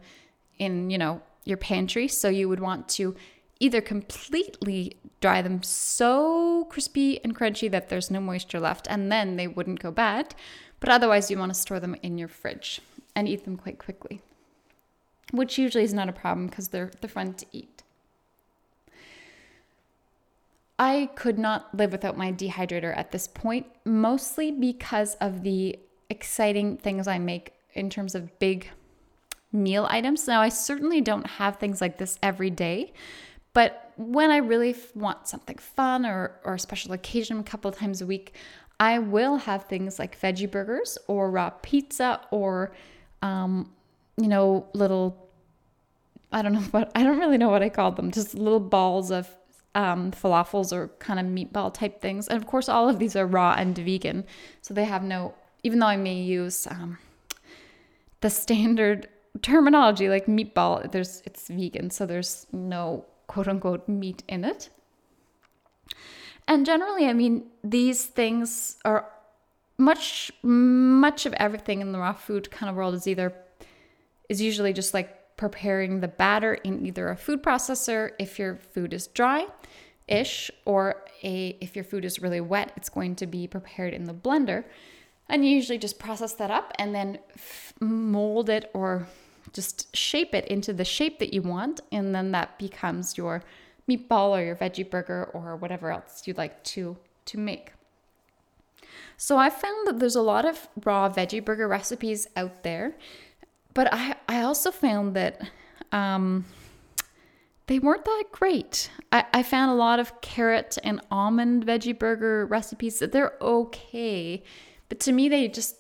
in, 0.58 0.90
you 0.90 0.98
know, 0.98 1.22
your 1.46 1.58
pantry. 1.58 2.08
So 2.08 2.30
you 2.30 2.50
would 2.50 2.60
want 2.60 2.90
to 2.90 3.16
either 3.60 3.82
completely 3.82 4.96
dry 5.22 5.42
them 5.42 5.62
so 5.64 6.66
crispy 6.70 7.22
and 7.24 7.36
crunchy 7.36 7.70
that 7.70 7.90
there's 7.90 8.10
no 8.10 8.20
moisture 8.20 8.60
left 8.60 8.88
and 8.90 9.12
then 9.12 9.36
they 9.36 9.48
wouldn't 9.48 9.82
go 9.82 9.92
bad. 9.92 10.34
But 10.80 10.90
otherwise, 10.90 11.30
you 11.30 11.38
want 11.38 11.54
to 11.54 11.60
store 11.60 11.80
them 11.80 11.96
in 12.02 12.18
your 12.18 12.30
fridge 12.30 12.80
and 13.16 13.28
eat 13.28 13.44
them 13.44 13.58
quite 13.58 13.80
quickly, 13.80 14.22
which 15.32 15.58
usually 15.58 15.84
is 15.84 15.94
not 15.94 16.08
a 16.08 16.14
problem 16.14 16.48
because 16.48 16.70
they're, 16.70 16.92
they're 17.02 17.10
fun 17.10 17.34
to 17.34 17.46
eat. 17.52 17.84
I 20.78 21.10
could 21.16 21.38
not 21.38 21.76
live 21.76 21.92
without 21.92 22.18
my 22.18 22.32
dehydrator 22.32 22.96
at 22.96 23.12
this 23.12 23.28
point, 23.28 23.66
mostly 23.84 24.50
because 24.50 25.16
of 25.16 25.44
the 25.44 25.78
exciting 26.10 26.78
things 26.78 27.06
I 27.06 27.20
make 27.20 27.52
in 27.74 27.90
terms 27.90 28.16
of 28.16 28.40
big 28.40 28.70
meal 29.52 29.86
items. 29.90 30.26
Now, 30.26 30.42
I 30.42 30.48
certainly 30.48 31.02
don't 31.02 31.28
have 31.28 31.58
things 31.58 31.82
like 31.82 31.98
this 31.98 32.18
every 32.24 32.50
day, 32.50 32.94
but 33.60 33.92
when 33.98 34.32
I 34.32 34.38
really 34.38 34.74
want 34.96 35.28
something 35.28 35.58
fun 35.58 36.06
or, 36.06 36.40
or 36.46 36.54
a 36.54 36.60
special 36.60 36.94
occasion 36.94 37.40
a 37.40 37.44
couple 37.44 37.70
times 37.74 38.02
a 38.02 38.06
week, 38.06 38.34
I 38.80 39.00
will 39.00 39.36
have 39.36 39.66
things 39.66 40.00
like 40.00 40.18
veggie 40.18 40.50
burgers 40.50 40.98
or 41.08 41.30
raw 41.30 41.50
pizza 41.62 42.22
or, 42.32 42.72
um, 43.22 43.70
you 44.16 44.30
know, 44.30 44.66
little, 44.72 45.30
I 46.32 46.42
don't 46.42 46.54
know 46.54 46.62
what, 46.72 46.90
I 46.96 47.04
don't 47.04 47.20
really 47.20 47.38
know 47.38 47.50
what 47.50 47.62
I 47.62 47.68
call 47.68 47.92
them, 47.92 48.12
just 48.12 48.34
little 48.34 48.62
balls 48.62 49.12
of 49.12 49.28
um, 49.76 50.14
falafels 50.14 50.72
or 50.72 50.88
kind 51.00 51.20
of 51.20 51.26
meatball 51.26 51.74
type 51.74 52.00
things. 52.00 52.30
And 52.30 52.42
of 52.42 52.48
course, 52.48 52.70
all 52.70 52.88
of 52.88 52.98
these 52.98 53.18
are 53.18 53.28
raw 53.28 53.56
and 53.58 53.78
vegan. 53.78 54.24
So 54.62 54.74
they 54.74 54.86
have 54.86 55.04
no, 55.04 55.34
even 55.64 55.80
though 55.80 55.88
I 55.88 55.98
may 55.98 56.16
use 56.16 56.66
um, 56.66 56.98
the 58.22 58.30
standard 58.30 59.10
terminology 59.42 60.08
like 60.08 60.28
meatball, 60.28 60.90
there's 60.90 61.22
it's 61.26 61.50
vegan. 61.50 61.90
So 61.90 62.06
there's 62.06 62.48
no 62.54 63.04
quote 63.30 63.48
unquote 63.48 63.88
meat 63.88 64.24
in 64.28 64.44
it. 64.44 64.70
And 66.48 66.66
generally, 66.66 67.06
I 67.06 67.14
mean, 67.14 67.46
these 67.64 68.06
things 68.06 68.78
are 68.84 69.06
much, 69.78 70.32
much 70.42 71.28
of 71.28 71.34
everything 71.34 71.80
in 71.80 71.92
the 71.92 72.00
raw 72.00 72.14
food 72.14 72.50
kind 72.50 72.72
of 72.72 72.76
world 72.76 72.96
is 72.96 73.08
either, 73.08 73.32
is 74.30 74.42
usually 74.42 74.74
just 74.74 74.96
like 74.96 75.38
preparing 75.38 76.00
the 76.00 76.08
batter 76.08 76.56
in 76.56 76.84
either 76.86 77.10
a 77.10 77.16
food 77.16 77.44
processor 77.44 78.12
if 78.18 78.40
your 78.40 78.56
food 78.56 78.94
is 78.94 79.08
dry 79.08 79.48
ish 80.10 80.52
or 80.66 81.06
a 81.24 81.56
if 81.62 81.76
your 81.76 81.86
food 81.86 82.04
is 82.04 82.22
really 82.22 82.42
wet 82.42 82.74
it's 82.76 82.90
going 82.90 83.16
to 83.16 83.26
be 83.26 83.48
prepared 83.48 83.94
in 83.94 84.04
the 84.04 84.14
blender 84.14 84.66
and 85.30 85.46
you 85.46 85.52
usually 85.52 85.78
just 85.78 85.98
process 85.98 86.34
that 86.34 86.52
up 86.52 86.74
and 86.78 86.94
then 86.94 87.20
mold 87.80 88.50
it 88.50 88.70
or 88.74 89.08
just 89.54 89.96
shape 89.96 90.34
it 90.34 90.46
into 90.48 90.74
the 90.74 90.86
shape 90.86 91.20
that 91.20 91.34
you 91.34 91.42
want 91.42 91.80
and 91.92 92.14
then 92.14 92.32
that 92.32 92.58
becomes 92.60 93.18
your 93.18 93.44
meatball 93.90 94.30
or 94.30 94.44
your 94.44 94.56
veggie 94.56 94.90
burger 94.90 95.30
or 95.34 95.56
whatever 95.56 95.92
else 95.92 96.24
you'd 96.26 96.38
like 96.38 96.64
to 96.64 96.98
to 97.26 97.38
make 97.38 97.74
so 99.18 99.38
i 99.38 99.50
found 99.50 99.88
that 99.88 100.00
there's 100.00 100.16
a 100.16 100.22
lot 100.22 100.46
of 100.46 100.68
raw 100.86 101.10
veggie 101.10 101.44
burger 101.44 101.68
recipes 101.68 102.28
out 102.36 102.64
there 102.64 102.96
but 103.74 103.94
I, 103.94 104.16
I 104.28 104.42
also 104.42 104.72
found 104.72 105.16
that 105.16 105.50
um, 105.92 106.46
they 107.68 107.80
weren't 107.80 108.06
that 108.06 108.26
great. 108.32 108.90
I, 109.12 109.26
I 109.34 109.44
found 109.44 109.72
a 109.72 109.76
lot 109.76 110.00
of 110.00 110.22
carrot 110.22 110.78
and 110.84 111.02
almond 111.12 111.66
veggie 111.66 111.98
burger 111.98 112.46
recipes 112.46 113.00
that 113.00 113.12
they're 113.12 113.36
okay, 113.42 114.44
but 114.90 115.00
to 115.02 115.12
me, 115.12 115.30
they 115.30 115.48
just 115.48 115.78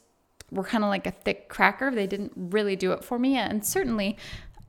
were 0.51 0.63
kind 0.63 0.83
of 0.83 0.89
like 0.89 1.07
a 1.07 1.11
thick 1.11 1.49
cracker. 1.49 1.91
They 1.91 2.07
didn't 2.07 2.33
really 2.35 2.75
do 2.75 2.91
it 2.91 3.03
for 3.03 3.19
me. 3.19 3.35
And 3.35 3.65
certainly, 3.65 4.17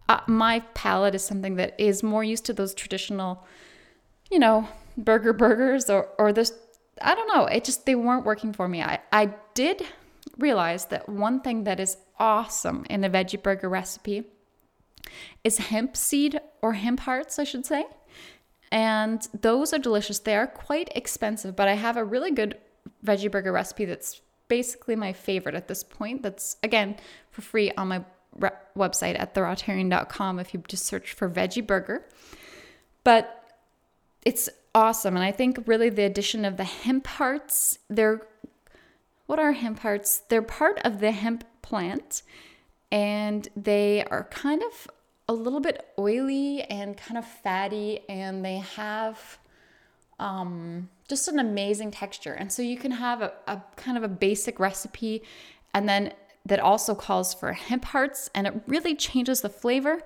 uh, 0.08 0.20
my 0.26 0.60
palate 0.74 1.14
is 1.14 1.24
something 1.24 1.56
that 1.56 1.78
is 1.78 2.02
more 2.02 2.24
used 2.24 2.44
to 2.46 2.52
those 2.52 2.74
traditional, 2.74 3.46
you 4.30 4.38
know, 4.38 4.68
burger 4.96 5.32
burgers 5.32 5.88
or, 5.88 6.08
or 6.18 6.32
this. 6.32 6.52
I 7.00 7.14
don't 7.14 7.28
know. 7.34 7.46
It 7.46 7.64
just, 7.64 7.86
they 7.86 7.94
weren't 7.94 8.26
working 8.26 8.52
for 8.52 8.68
me. 8.68 8.82
I, 8.82 8.98
I 9.12 9.34
did 9.54 9.82
realize 10.36 10.86
that 10.86 11.08
one 11.08 11.40
thing 11.40 11.64
that 11.64 11.80
is 11.80 11.96
awesome 12.18 12.84
in 12.90 13.04
a 13.04 13.10
veggie 13.10 13.42
burger 13.42 13.68
recipe 13.68 14.24
is 15.42 15.58
hemp 15.58 15.96
seed 15.96 16.40
or 16.60 16.74
hemp 16.74 17.00
hearts, 17.00 17.38
I 17.38 17.44
should 17.44 17.64
say. 17.64 17.84
And 18.70 19.26
those 19.40 19.72
are 19.72 19.78
delicious. 19.78 20.18
They 20.18 20.36
are 20.36 20.46
quite 20.46 20.90
expensive, 20.94 21.56
but 21.56 21.68
I 21.68 21.74
have 21.74 21.96
a 21.96 22.04
really 22.04 22.30
good 22.30 22.58
veggie 23.04 23.30
burger 23.30 23.52
recipe 23.52 23.84
that's 23.84 24.20
basically 24.50 24.96
my 24.96 25.14
favorite 25.14 25.54
at 25.54 25.68
this 25.68 25.82
point. 25.82 26.22
That's 26.22 26.58
again 26.62 26.96
for 27.30 27.40
free 27.40 27.72
on 27.78 27.88
my 27.88 28.04
re- 28.36 28.50
website 28.76 29.18
at 29.18 29.34
therawtarian.com 29.34 30.38
if 30.38 30.52
you 30.52 30.62
just 30.68 30.84
search 30.84 31.12
for 31.12 31.30
veggie 31.30 31.66
burger. 31.66 32.04
But 33.04 33.42
it's 34.26 34.50
awesome. 34.74 35.16
And 35.16 35.24
I 35.24 35.32
think 35.32 35.60
really 35.66 35.88
the 35.88 36.04
addition 36.04 36.44
of 36.44 36.58
the 36.58 36.64
hemp 36.64 37.06
hearts, 37.06 37.78
they're 37.88 38.26
what 39.26 39.38
are 39.38 39.52
hemp 39.52 39.78
hearts? 39.78 40.18
They're 40.28 40.42
part 40.42 40.80
of 40.84 40.98
the 40.98 41.12
hemp 41.12 41.44
plant 41.62 42.22
and 42.90 43.48
they 43.56 44.04
are 44.10 44.24
kind 44.24 44.60
of 44.60 44.88
a 45.28 45.32
little 45.32 45.60
bit 45.60 45.86
oily 45.96 46.62
and 46.62 46.96
kind 46.96 47.16
of 47.16 47.24
fatty 47.24 48.00
and 48.08 48.44
they 48.44 48.58
have 48.58 49.38
um, 50.20 50.88
just 51.08 51.26
an 51.26 51.40
amazing 51.40 51.90
texture. 51.90 52.34
And 52.34 52.52
so 52.52 52.62
you 52.62 52.76
can 52.76 52.92
have 52.92 53.22
a, 53.22 53.32
a 53.48 53.60
kind 53.76 53.96
of 53.96 54.04
a 54.04 54.08
basic 54.08 54.60
recipe 54.60 55.22
and 55.74 55.88
then 55.88 56.12
that 56.46 56.60
also 56.60 56.94
calls 56.94 57.34
for 57.34 57.52
hemp 57.52 57.86
hearts 57.86 58.30
and 58.34 58.46
it 58.46 58.54
really 58.66 58.94
changes 58.94 59.40
the 59.40 59.48
flavor 59.48 60.00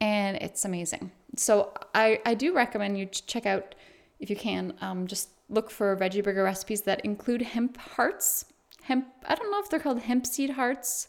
and 0.00 0.36
it's 0.38 0.64
amazing. 0.64 1.12
So 1.36 1.72
I, 1.94 2.20
I 2.26 2.34
do 2.34 2.54
recommend 2.54 2.98
you 2.98 3.06
check 3.06 3.46
out 3.46 3.74
if 4.20 4.28
you 4.28 4.36
can 4.36 4.74
um, 4.80 5.06
just 5.06 5.30
look 5.48 5.70
for 5.70 5.96
veggie 5.96 6.22
burger 6.22 6.42
recipes 6.42 6.82
that 6.82 7.00
include 7.04 7.42
hemp 7.42 7.76
hearts. 7.76 8.44
Hemp 8.82 9.06
I 9.26 9.34
don't 9.34 9.50
know 9.50 9.60
if 9.60 9.70
they're 9.70 9.80
called 9.80 10.00
hemp 10.00 10.26
seed 10.26 10.50
hearts 10.50 11.08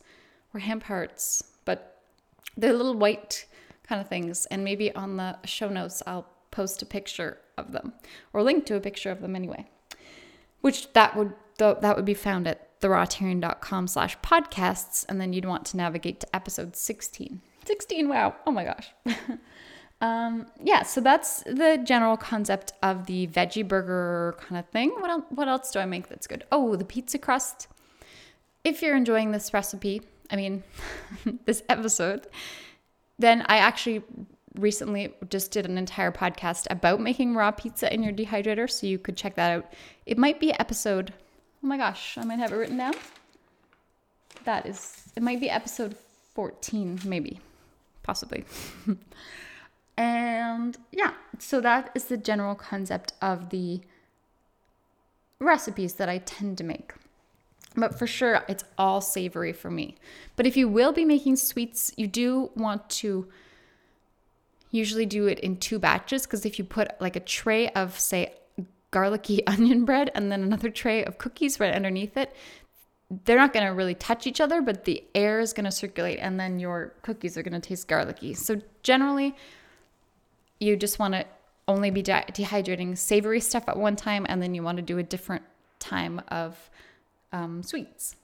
or 0.54 0.60
hemp 0.60 0.84
hearts, 0.84 1.44
but 1.66 2.02
they're 2.56 2.74
little 2.74 2.96
white 2.96 3.46
kind 3.84 4.00
of 4.00 4.08
things. 4.08 4.46
And 4.48 4.64
maybe 4.64 4.94
on 4.96 5.18
the 5.18 5.38
show 5.46 5.70
notes 5.70 6.04
I'll 6.06 6.28
post 6.52 6.82
a 6.82 6.86
picture 6.86 7.40
of 7.58 7.72
them 7.72 7.94
or 8.32 8.44
link 8.44 8.66
to 8.66 8.76
a 8.76 8.80
picture 8.80 9.12
of 9.12 9.22
them 9.22 9.36
anyway. 9.36 9.68
Which 10.62 10.94
that 10.94 11.16
would 11.16 11.34
that 11.58 11.96
would 11.96 12.06
be 12.06 12.14
found 12.14 12.48
at 12.48 12.80
therawtarian.com 12.82 13.88
slash 13.88 14.18
podcasts 14.20 15.06
and 15.08 15.22
then 15.22 15.34
you'd 15.34 15.46
want 15.46 15.66
to 15.66 15.78
navigate 15.78 16.20
to 16.20 16.36
episode 16.36 16.76
16 16.76 17.42
16 17.66 18.10
wow. 18.10 18.36
Oh 18.46 18.52
my 18.52 18.66
gosh. 18.66 18.92
Um, 20.02 20.48
yeah 20.62 20.84
so 20.84 21.00
that's 21.00 21.44
the 21.44 21.82
general 21.82 22.18
concept 22.18 22.74
of 22.84 23.06
the 23.06 23.28
veggie 23.28 23.66
burger 23.66 24.36
kind 24.38 24.60
of 24.60 24.68
thing. 24.68 24.90
What 25.00 25.10
else, 25.10 25.24
what 25.30 25.48
else 25.48 25.72
do 25.72 25.80
i 25.80 25.86
make 25.86 26.10
that's 26.10 26.28
good? 26.28 26.44
Oh 26.52 26.76
the 26.76 26.84
pizza 26.84 27.18
crust. 27.18 27.70
If 28.66 28.82
you're 28.82 28.98
enjoying 28.98 29.32
this 29.32 29.54
recipe 29.54 30.02
i 30.30 30.36
mean 30.36 30.64
this 31.46 31.64
episode 31.70 32.28
then 33.18 33.46
i 33.48 33.58
actually 33.58 34.04
recently 34.56 35.14
just 35.30 35.52
did 35.52 35.66
an 35.66 35.78
entire 35.78 36.12
podcast 36.12 36.68
about 36.70 37.00
making 37.00 37.36
raw 37.36 37.52
pizza 37.52 37.92
in 37.94 38.04
your 38.04 38.14
dehydrator 38.14 38.70
so 38.70 38.86
you 38.86 39.00
could 39.00 39.18
check 39.18 39.36
that 39.36 39.52
out 39.52 39.74
it 40.06 40.18
might 40.18 40.40
be 40.40 40.54
episode 40.60 41.12
Oh 41.64 41.68
my 41.68 41.78
gosh, 41.78 42.18
I 42.18 42.26
might 42.26 42.40
have 42.40 42.52
it 42.52 42.58
written 42.58 42.78
down. 42.78 42.94
That 44.44 44.66
is, 44.66 45.04
it 45.16 45.24
might 45.24 45.40
be 45.40 45.50
episode 45.50 45.96
14, 46.36 47.00
maybe, 47.06 47.40
possibly. 48.04 48.44
and 49.98 50.78
yeah, 50.92 51.14
so 51.40 51.62
that 51.62 51.90
is 51.96 52.06
the 52.06 52.18
general 52.18 52.56
concept 52.56 53.14
of 53.22 53.50
the 53.50 53.80
recipes 55.40 55.94
that 55.94 56.10
I 56.10 56.18
tend 56.18 56.58
to 56.58 56.66
make. 56.66 56.94
But 57.78 57.98
for 57.98 58.08
sure, 58.08 58.44
it's 58.50 58.66
all 58.78 59.00
savory 59.00 59.54
for 59.54 59.72
me. 59.72 59.96
But 60.36 60.46
if 60.46 60.58
you 60.58 60.68
will 60.68 60.92
be 60.92 61.06
making 61.06 61.38
sweets, 61.38 61.94
you 61.96 62.08
do 62.08 62.52
want 62.56 62.90
to 62.90 63.30
usually 64.74 65.06
do 65.06 65.28
it 65.28 65.40
in 65.40 65.56
two 65.56 65.78
batches 65.78 66.24
because 66.24 66.46
if 66.46 66.58
you 66.58 66.66
put 66.66 66.90
like 67.00 67.16
a 67.16 67.20
tray 67.20 67.70
of, 67.70 67.98
say, 67.98 68.34
garlicky 68.92 69.46
onion 69.48 69.86
bread 69.86 70.12
and 70.16 70.32
then 70.32 70.42
another 70.42 70.70
tray 70.70 71.06
of 71.06 71.18
cookies 71.18 71.60
right 71.60 71.74
underneath 71.74 72.18
it, 72.18 72.36
they're 73.26 73.38
not 73.38 73.54
going 73.54 73.66
to 73.66 73.72
really 73.72 73.94
touch 73.94 74.26
each 74.26 74.42
other, 74.42 74.62
but 74.62 74.86
the 74.86 75.04
air 75.14 75.40
is 75.40 75.54
going 75.54 75.66
to 75.66 75.72
circulate 75.72 76.18
and 76.20 76.40
then 76.40 76.60
your 76.60 76.94
cookies 77.04 77.38
are 77.38 77.44
going 77.44 77.54
to 77.54 77.60
taste 77.60 77.88
garlicky. 77.88 78.34
So 78.34 78.60
generally, 78.82 79.36
you 80.60 80.76
just 80.76 80.98
want 80.98 81.14
to 81.14 81.26
only 81.68 81.92
be 81.92 82.02
de- 82.02 82.26
dehydrating 82.32 82.98
savory 82.98 83.40
stuff 83.40 83.66
at 83.68 83.78
one 83.78 83.96
time 83.96 84.26
and 84.28 84.42
then 84.42 84.56
you 84.56 84.64
want 84.64 84.78
to 84.78 84.82
do 84.82 84.98
a 84.98 85.04
different 85.04 85.44
time 85.78 86.20
of 86.30 86.72
um, 87.32 87.62
sweets. 87.62 88.16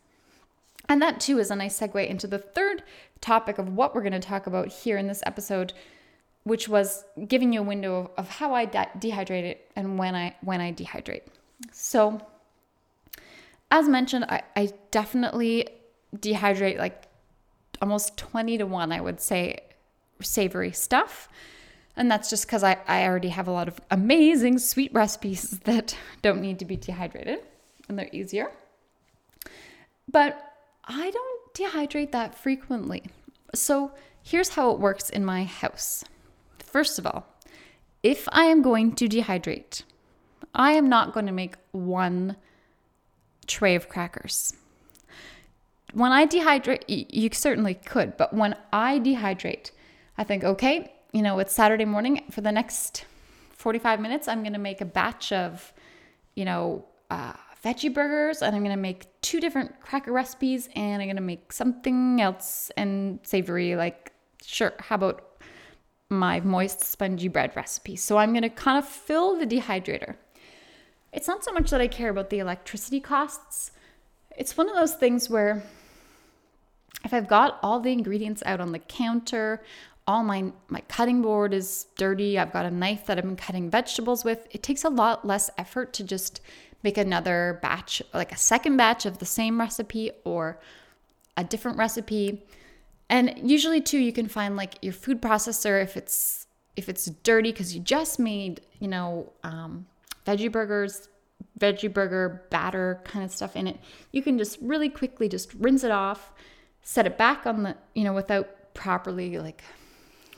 And 0.88 1.00
that 1.04 1.20
too 1.20 1.38
is 1.38 1.52
a 1.52 1.56
nice 1.56 1.80
segue 1.80 2.08
into 2.08 2.26
the 2.26 2.40
third 2.40 2.82
topic 3.22 3.60
of 3.60 3.76
what 3.76 3.94
we're 3.94 4.02
going 4.02 4.14
to 4.14 4.20
talk 4.20 4.48
about 4.48 4.70
here 4.70 4.98
in 4.98 5.06
this 5.06 5.22
episode, 5.28 5.74
which 6.44 6.68
was 6.68 7.04
giving 7.28 7.54
you 7.54 7.60
a 7.60 7.64
window 7.64 8.12
of, 8.18 8.30
how 8.30 8.54
I 8.54 8.66
de- 8.66 8.90
dehydrate 8.98 9.44
it 9.44 9.72
and 9.76 10.00
when 10.00 10.16
I 10.16 10.36
when 10.42 10.62
I 10.62 10.74
dehydrate. 10.74 11.24
So, 11.72 12.22
as 13.72 13.88
mentioned, 13.88 14.26
I, 14.26 14.42
I 14.56 14.72
definitely 14.92 15.68
dehydrate 16.16 16.78
like 16.78 17.04
almost 17.82 18.18
20 18.18 18.58
to 18.58 18.66
1, 18.66 18.92
I 18.92 19.02
would 19.02 19.22
say, 19.22 19.60
savory 20.22 20.72
stuff. 20.72 21.30
And 21.96 22.10
that's 22.10 22.30
just 22.30 22.46
because 22.46 22.64
I, 22.64 22.78
I 22.88 23.06
already 23.06 23.30
have 23.30 23.48
a 23.48 23.52
lot 23.52 23.68
of 23.68 23.80
amazing 23.92 24.60
sweet 24.60 24.94
recipes 24.94 25.60
that 25.66 25.96
don't 26.22 26.42
need 26.42 26.60
to 26.60 26.66
be 26.66 26.78
dehydrated 26.78 27.40
and 27.88 27.98
they're 27.98 28.10
easier. 28.12 28.52
But 30.12 30.54
I 30.86 31.12
don't 31.12 31.54
dehydrate 31.54 32.12
that 32.12 32.36
frequently. 32.36 33.04
So 33.54 33.92
here's 34.24 34.50
how 34.50 34.72
it 34.72 34.80
works 34.80 35.10
in 35.10 35.26
my 35.26 35.44
house. 35.44 36.04
First 36.72 37.00
of 37.00 37.06
all, 37.06 37.28
if 38.04 38.28
I 38.32 38.44
am 38.46 38.62
going 38.62 38.94
to 38.96 39.08
dehydrate, 39.08 39.84
I 40.54 40.74
am 40.74 40.88
not 40.88 41.14
going 41.14 41.26
to 41.26 41.32
make 41.32 41.56
one 41.72 42.36
tray 43.48 43.76
of 43.76 43.90
crackers. 43.90 44.54
When 45.94 46.12
I 46.12 46.26
dehydrate, 46.28 46.84
you 46.88 47.30
certainly 47.34 47.74
could, 47.74 48.16
but 48.18 48.34
when 48.34 48.56
I 48.72 49.00
dehydrate, 49.00 49.72
I 50.18 50.24
think, 50.24 50.44
okay, 50.44 50.94
you 51.12 51.22
know, 51.22 51.40
it's 51.40 51.54
Saturday 51.54 51.86
morning. 51.86 52.24
For 52.30 52.42
the 52.42 52.52
next 52.52 53.06
45 53.54 54.00
minutes, 54.00 54.28
I'm 54.28 54.42
going 54.42 54.54
to 54.54 54.60
make 54.60 54.82
a 54.82 54.86
batch 54.86 55.32
of, 55.32 55.74
you 56.36 56.46
know, 56.46 56.86
uh, 57.10 57.34
veggie 57.66 57.94
burgers 57.94 58.42
and 58.42 58.56
I'm 58.56 58.64
going 58.64 58.76
to 58.76 58.82
make 58.82 59.08
two 59.22 59.40
different 59.40 59.80
cracker 59.82 60.12
recipes 60.12 60.70
and 60.76 61.02
I'm 61.02 61.08
going 61.08 61.16
to 61.16 61.22
make 61.22 61.52
something 61.52 62.22
else 62.22 62.72
and 62.78 63.20
savory, 63.24 63.76
like, 63.76 64.14
sure, 64.46 64.74
how 64.78 64.96
about 64.96 65.29
my 66.10 66.40
moist 66.40 66.82
spongy 66.82 67.28
bread 67.28 67.56
recipe. 67.56 67.96
So 67.96 68.18
I'm 68.18 68.32
going 68.32 68.44
to 68.44 68.50
kind 68.50 68.78
of 68.78 68.88
fill 68.88 69.38
the 69.38 69.46
dehydrator. 69.46 70.16
It's 71.14 71.28
not 71.28 71.44
so 71.44 71.52
much 71.52 71.70
that 71.70 71.82
I 71.82 71.88
care 71.88 72.10
about 72.10 72.30
the 72.30 72.40
electricity 72.40 73.00
costs. 73.00 73.72
It's 74.36 74.58
one 74.58 74.70
of 74.70 74.76
those 74.76 74.96
things 74.96 75.30
where 75.30 75.64
if 77.06 77.14
I've 77.14 77.28
got 77.28 77.60
all 77.62 77.80
the 77.80 77.92
ingredients 77.92 78.44
out 78.46 78.60
on 78.60 78.72
the 78.72 78.80
counter, 78.80 79.64
all 80.08 80.24
my 80.24 80.52
my 80.68 80.82
cutting 80.82 81.22
board 81.22 81.54
is 81.54 81.86
dirty, 81.98 82.40
I've 82.40 82.52
got 82.52 82.66
a 82.66 82.72
knife 82.72 83.06
that 83.06 83.18
I've 83.18 83.24
been 83.24 83.36
cutting 83.36 83.70
vegetables 83.70 84.26
with, 84.26 84.48
it 84.52 84.64
takes 84.64 84.84
a 84.84 84.90
lot 84.90 85.26
less 85.26 85.50
effort 85.58 85.94
to 85.94 86.04
just 86.04 86.42
make 86.84 86.98
another 86.98 87.60
batch, 87.62 88.02
like 88.14 88.32
a 88.32 88.38
second 88.38 88.78
batch 88.78 89.06
of 89.06 89.20
the 89.20 89.26
same 89.26 89.60
recipe 89.60 90.12
or 90.24 90.60
a 91.38 91.44
different 91.44 91.78
recipe 91.78 92.44
and 93.10 93.34
usually 93.44 93.82
too 93.82 93.98
you 93.98 94.14
can 94.14 94.28
find 94.28 94.56
like 94.56 94.76
your 94.82 94.94
food 94.94 95.22
processor 95.22 95.82
if 95.82 95.98
it's 95.98 96.48
if 96.80 96.88
it's 96.88 97.08
dirty 97.24 97.52
because 97.52 97.76
you 97.76 97.82
just 97.82 98.20
made, 98.20 98.62
you 98.80 98.88
know, 98.88 99.34
um, 99.44 99.86
veggie 100.26 100.50
burgers, 100.50 101.10
veggie 101.60 101.94
burger 101.94 102.46
batter 102.50 103.02
kind 103.04 103.26
of 103.26 103.32
stuff 103.32 103.58
in 103.58 103.68
it, 103.68 103.78
you 104.14 104.22
can 104.22 104.38
just 104.38 104.58
really 104.62 104.88
quickly 104.88 105.28
just 105.28 105.54
rinse 105.56 105.84
it 105.84 105.92
off, 105.92 106.32
set 106.82 107.06
it 107.06 107.18
back 107.18 107.46
on 107.46 107.64
the, 107.64 107.76
you 107.96 108.06
know, 108.06 108.14
without 108.14 108.74
properly 108.74 109.38
like 109.38 109.62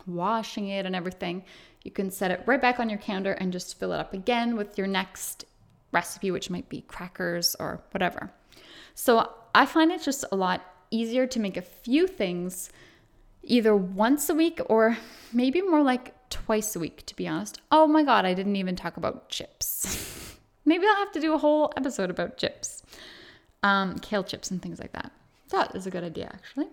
washing 0.08 0.70
it 0.70 0.88
and 0.88 0.96
everything. 0.96 1.44
You 1.84 1.92
can 1.92 2.10
set 2.10 2.32
it 2.32 2.42
right 2.48 2.62
back 2.62 2.80
on 2.80 2.90
your 2.90 3.00
counter 3.00 3.34
and 3.34 3.54
just 3.54 3.80
fill 3.80 3.94
it 3.94 4.00
up 4.00 4.12
again 4.12 4.56
with 4.56 4.80
your 4.80 4.88
next 4.88 5.46
recipe, 5.92 6.32
which 6.32 6.50
might 6.50 6.70
be 6.70 6.82
crackers 6.82 7.56
or 7.60 7.84
whatever. 7.92 8.32
So 8.96 9.32
I 9.54 9.68
find 9.68 9.92
it 9.92 10.02
just 10.02 10.26
a 10.32 10.36
lot 10.36 10.66
easier 10.92 11.26
to 11.26 11.40
make 11.40 11.58
a 11.58 11.62
few 11.62 12.08
things 12.08 12.70
either 13.44 13.76
once 13.76 14.30
a 14.30 14.36
week 14.36 14.60
or 14.68 14.98
maybe 15.34 15.62
more 15.62 15.82
like 15.82 16.14
twice 16.30 16.76
a 16.76 16.80
week, 16.80 17.06
to 17.06 17.16
be 17.16 17.28
honest. 17.28 17.62
Oh 17.72 17.88
my 17.88 18.04
God, 18.04 18.26
I 18.26 18.34
didn't 18.34 18.56
even 18.56 18.76
talk 18.76 18.98
about 18.98 19.30
chips. 19.30 20.38
maybe 20.66 20.86
I'll 20.88 20.98
have 20.98 21.12
to 21.14 21.20
do 21.20 21.34
a 21.34 21.38
whole 21.38 21.72
episode 21.76 22.10
about 22.10 22.38
chips, 22.38 22.84
um, 23.64 23.98
kale 24.00 24.24
chips, 24.24 24.52
and 24.52 24.62
things 24.62 24.80
like 24.80 24.94
that. 24.94 25.12
That 25.50 25.76
is 25.76 25.88
a 25.88 25.92
good 25.92 26.04
idea, 26.04 26.30
actually. 26.34 26.68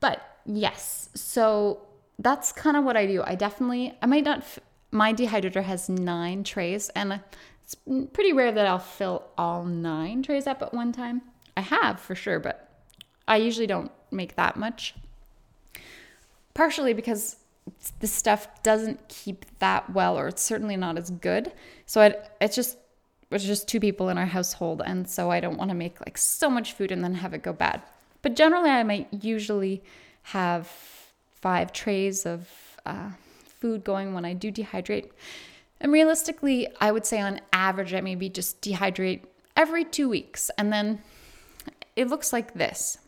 But 0.00 0.22
yes, 0.46 1.10
so 1.14 1.86
that's 2.18 2.52
kind 2.52 2.76
of 2.76 2.84
what 2.84 2.96
I 2.96 3.06
do. 3.06 3.22
I 3.24 3.34
definitely, 3.34 3.94
I 4.00 4.06
might 4.06 4.24
not, 4.24 4.44
my 4.90 5.12
dehydrator 5.12 5.62
has 5.62 5.88
nine 5.88 6.44
trays, 6.44 6.88
and 6.90 7.20
it's 7.62 7.76
pretty 8.12 8.32
rare 8.32 8.52
that 8.52 8.66
I'll 8.66 8.78
fill 8.78 9.24
all 9.36 9.64
nine 9.64 10.22
trays 10.22 10.46
up 10.46 10.62
at 10.62 10.72
one 10.72 10.92
time. 10.92 11.22
I 11.56 11.60
have 11.60 12.00
for 12.00 12.14
sure, 12.14 12.38
but 12.38 12.69
I 13.30 13.36
usually 13.36 13.68
don't 13.68 13.92
make 14.10 14.34
that 14.34 14.56
much. 14.56 14.94
Partially 16.52 16.92
because 16.92 17.36
the 18.00 18.08
stuff 18.08 18.62
doesn't 18.64 19.08
keep 19.08 19.46
that 19.60 19.88
well, 19.94 20.18
or 20.18 20.26
it's 20.26 20.42
certainly 20.42 20.76
not 20.76 20.98
as 20.98 21.10
good. 21.10 21.52
So 21.86 22.02
it, 22.02 22.28
it's 22.40 22.56
just 22.56 22.76
it's 23.30 23.44
just 23.44 23.68
two 23.68 23.78
people 23.78 24.08
in 24.08 24.18
our 24.18 24.26
household, 24.26 24.82
and 24.84 25.08
so 25.08 25.30
I 25.30 25.38
don't 25.38 25.56
want 25.56 25.70
to 25.70 25.76
make 25.76 26.00
like 26.00 26.18
so 26.18 26.50
much 26.50 26.72
food 26.72 26.90
and 26.90 27.04
then 27.04 27.14
have 27.14 27.32
it 27.32 27.44
go 27.44 27.52
bad. 27.52 27.80
But 28.22 28.34
generally, 28.34 28.70
I 28.70 28.82
might 28.82 29.06
usually 29.22 29.80
have 30.24 30.66
five 31.40 31.72
trays 31.72 32.26
of 32.26 32.48
uh, 32.84 33.10
food 33.46 33.84
going 33.84 34.12
when 34.12 34.24
I 34.24 34.32
do 34.32 34.50
dehydrate. 34.50 35.10
And 35.80 35.92
realistically, 35.92 36.66
I 36.80 36.90
would 36.90 37.06
say 37.06 37.20
on 37.20 37.40
average, 37.52 37.94
I 37.94 38.00
maybe 38.00 38.28
just 38.28 38.60
dehydrate 38.60 39.22
every 39.56 39.84
two 39.84 40.08
weeks. 40.08 40.50
And 40.58 40.72
then 40.72 41.00
it 41.94 42.08
looks 42.08 42.32
like 42.32 42.54
this. 42.54 42.98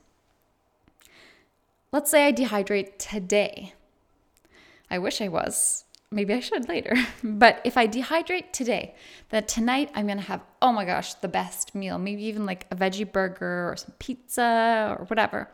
Let's 1.92 2.10
say 2.10 2.26
I 2.26 2.32
dehydrate 2.32 2.96
today. 2.96 3.74
I 4.90 4.98
wish 4.98 5.20
I 5.20 5.28
was. 5.28 5.84
Maybe 6.10 6.32
I 6.32 6.40
should 6.40 6.66
later. 6.66 6.96
But 7.22 7.60
if 7.64 7.76
I 7.76 7.86
dehydrate 7.86 8.52
today, 8.52 8.94
then 9.28 9.44
tonight 9.44 9.90
I'm 9.94 10.06
to 10.06 10.16
have, 10.16 10.40
oh 10.62 10.72
my 10.72 10.86
gosh, 10.86 11.12
the 11.12 11.28
best 11.28 11.74
meal. 11.74 11.98
Maybe 11.98 12.24
even 12.24 12.46
like 12.46 12.66
a 12.70 12.76
veggie 12.76 13.10
burger 13.10 13.70
or 13.70 13.76
some 13.76 13.92
pizza 13.98 14.96
or 14.98 15.04
whatever. 15.04 15.50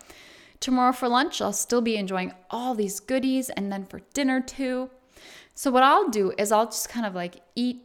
Tomorrow 0.61 0.93
for 0.93 1.09
lunch, 1.09 1.43
I'll 1.43 1.53
still 1.53 1.81
be 1.81 1.97
enjoying 1.97 2.33
all 2.51 2.73
these 2.77 3.01
goodies. 3.01 3.51
And 3.51 3.73
then 3.73 3.85
for 3.85 4.01
dinner, 4.15 4.41
too. 4.41 4.91
So, 5.57 5.73
what 5.73 5.83
I'll 5.83 6.09
do 6.09 6.33
is 6.39 6.53
I'll 6.53 6.67
just 6.67 6.89
kind 6.89 7.05
of 7.05 7.17
like 7.17 7.43
eat 7.57 7.83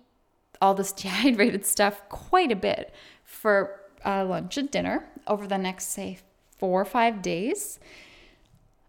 all 0.61 0.75
this 0.75 0.91
dehydrated 1.01 1.65
stuff 1.65 2.07
quite 2.07 2.51
a 2.51 2.55
bit 2.55 2.93
for 3.23 3.79
uh, 4.05 4.23
lunch 4.23 4.57
and 4.57 4.69
dinner 4.69 5.09
over 5.25 5.47
the 5.47 5.57
next, 5.57 5.85
say, 5.85 6.19
four 6.59 6.81
or 6.81 6.85
five 6.85 7.23
days. 7.23 7.79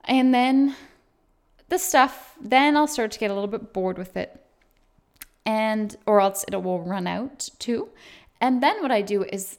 And 0.07 0.35
then 0.35 0.77
the 1.69 1.79
stuff, 1.79 2.35
then 2.41 2.77
I'll 2.77 2.87
start 2.87 3.11
to 3.13 3.19
get 3.19 3.31
a 3.31 3.35
little 3.35 3.49
bit 3.49 3.73
bored 3.73 3.99
with 3.99 4.17
it. 4.17 4.41
And, 5.47 5.97
or 6.07 6.21
else 6.21 6.45
it 6.51 6.63
will 6.63 6.81
run 6.83 7.07
out 7.07 7.51
too. 7.59 7.89
And 8.41 8.63
then 8.63 8.81
what 8.83 8.91
I 8.91 9.03
do 9.03 9.25
is, 9.25 9.59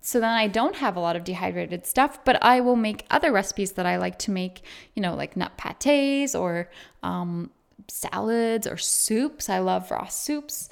so 0.00 0.20
then 0.20 0.30
I 0.30 0.46
don't 0.48 0.76
have 0.76 0.96
a 0.96 1.00
lot 1.00 1.16
of 1.16 1.24
dehydrated 1.24 1.86
stuff, 1.86 2.24
but 2.24 2.42
I 2.42 2.60
will 2.60 2.76
make 2.76 3.06
other 3.10 3.32
recipes 3.32 3.72
that 3.72 3.86
I 3.86 3.96
like 3.96 4.18
to 4.20 4.30
make, 4.30 4.62
you 4.94 5.02
know, 5.02 5.14
like 5.14 5.36
nut 5.36 5.52
pates 5.56 6.34
or 6.34 6.68
um, 7.02 7.50
salads 7.88 8.66
or 8.66 8.76
soups. 8.76 9.48
I 9.48 9.58
love 9.58 9.90
raw 9.90 10.06
soups. 10.06 10.68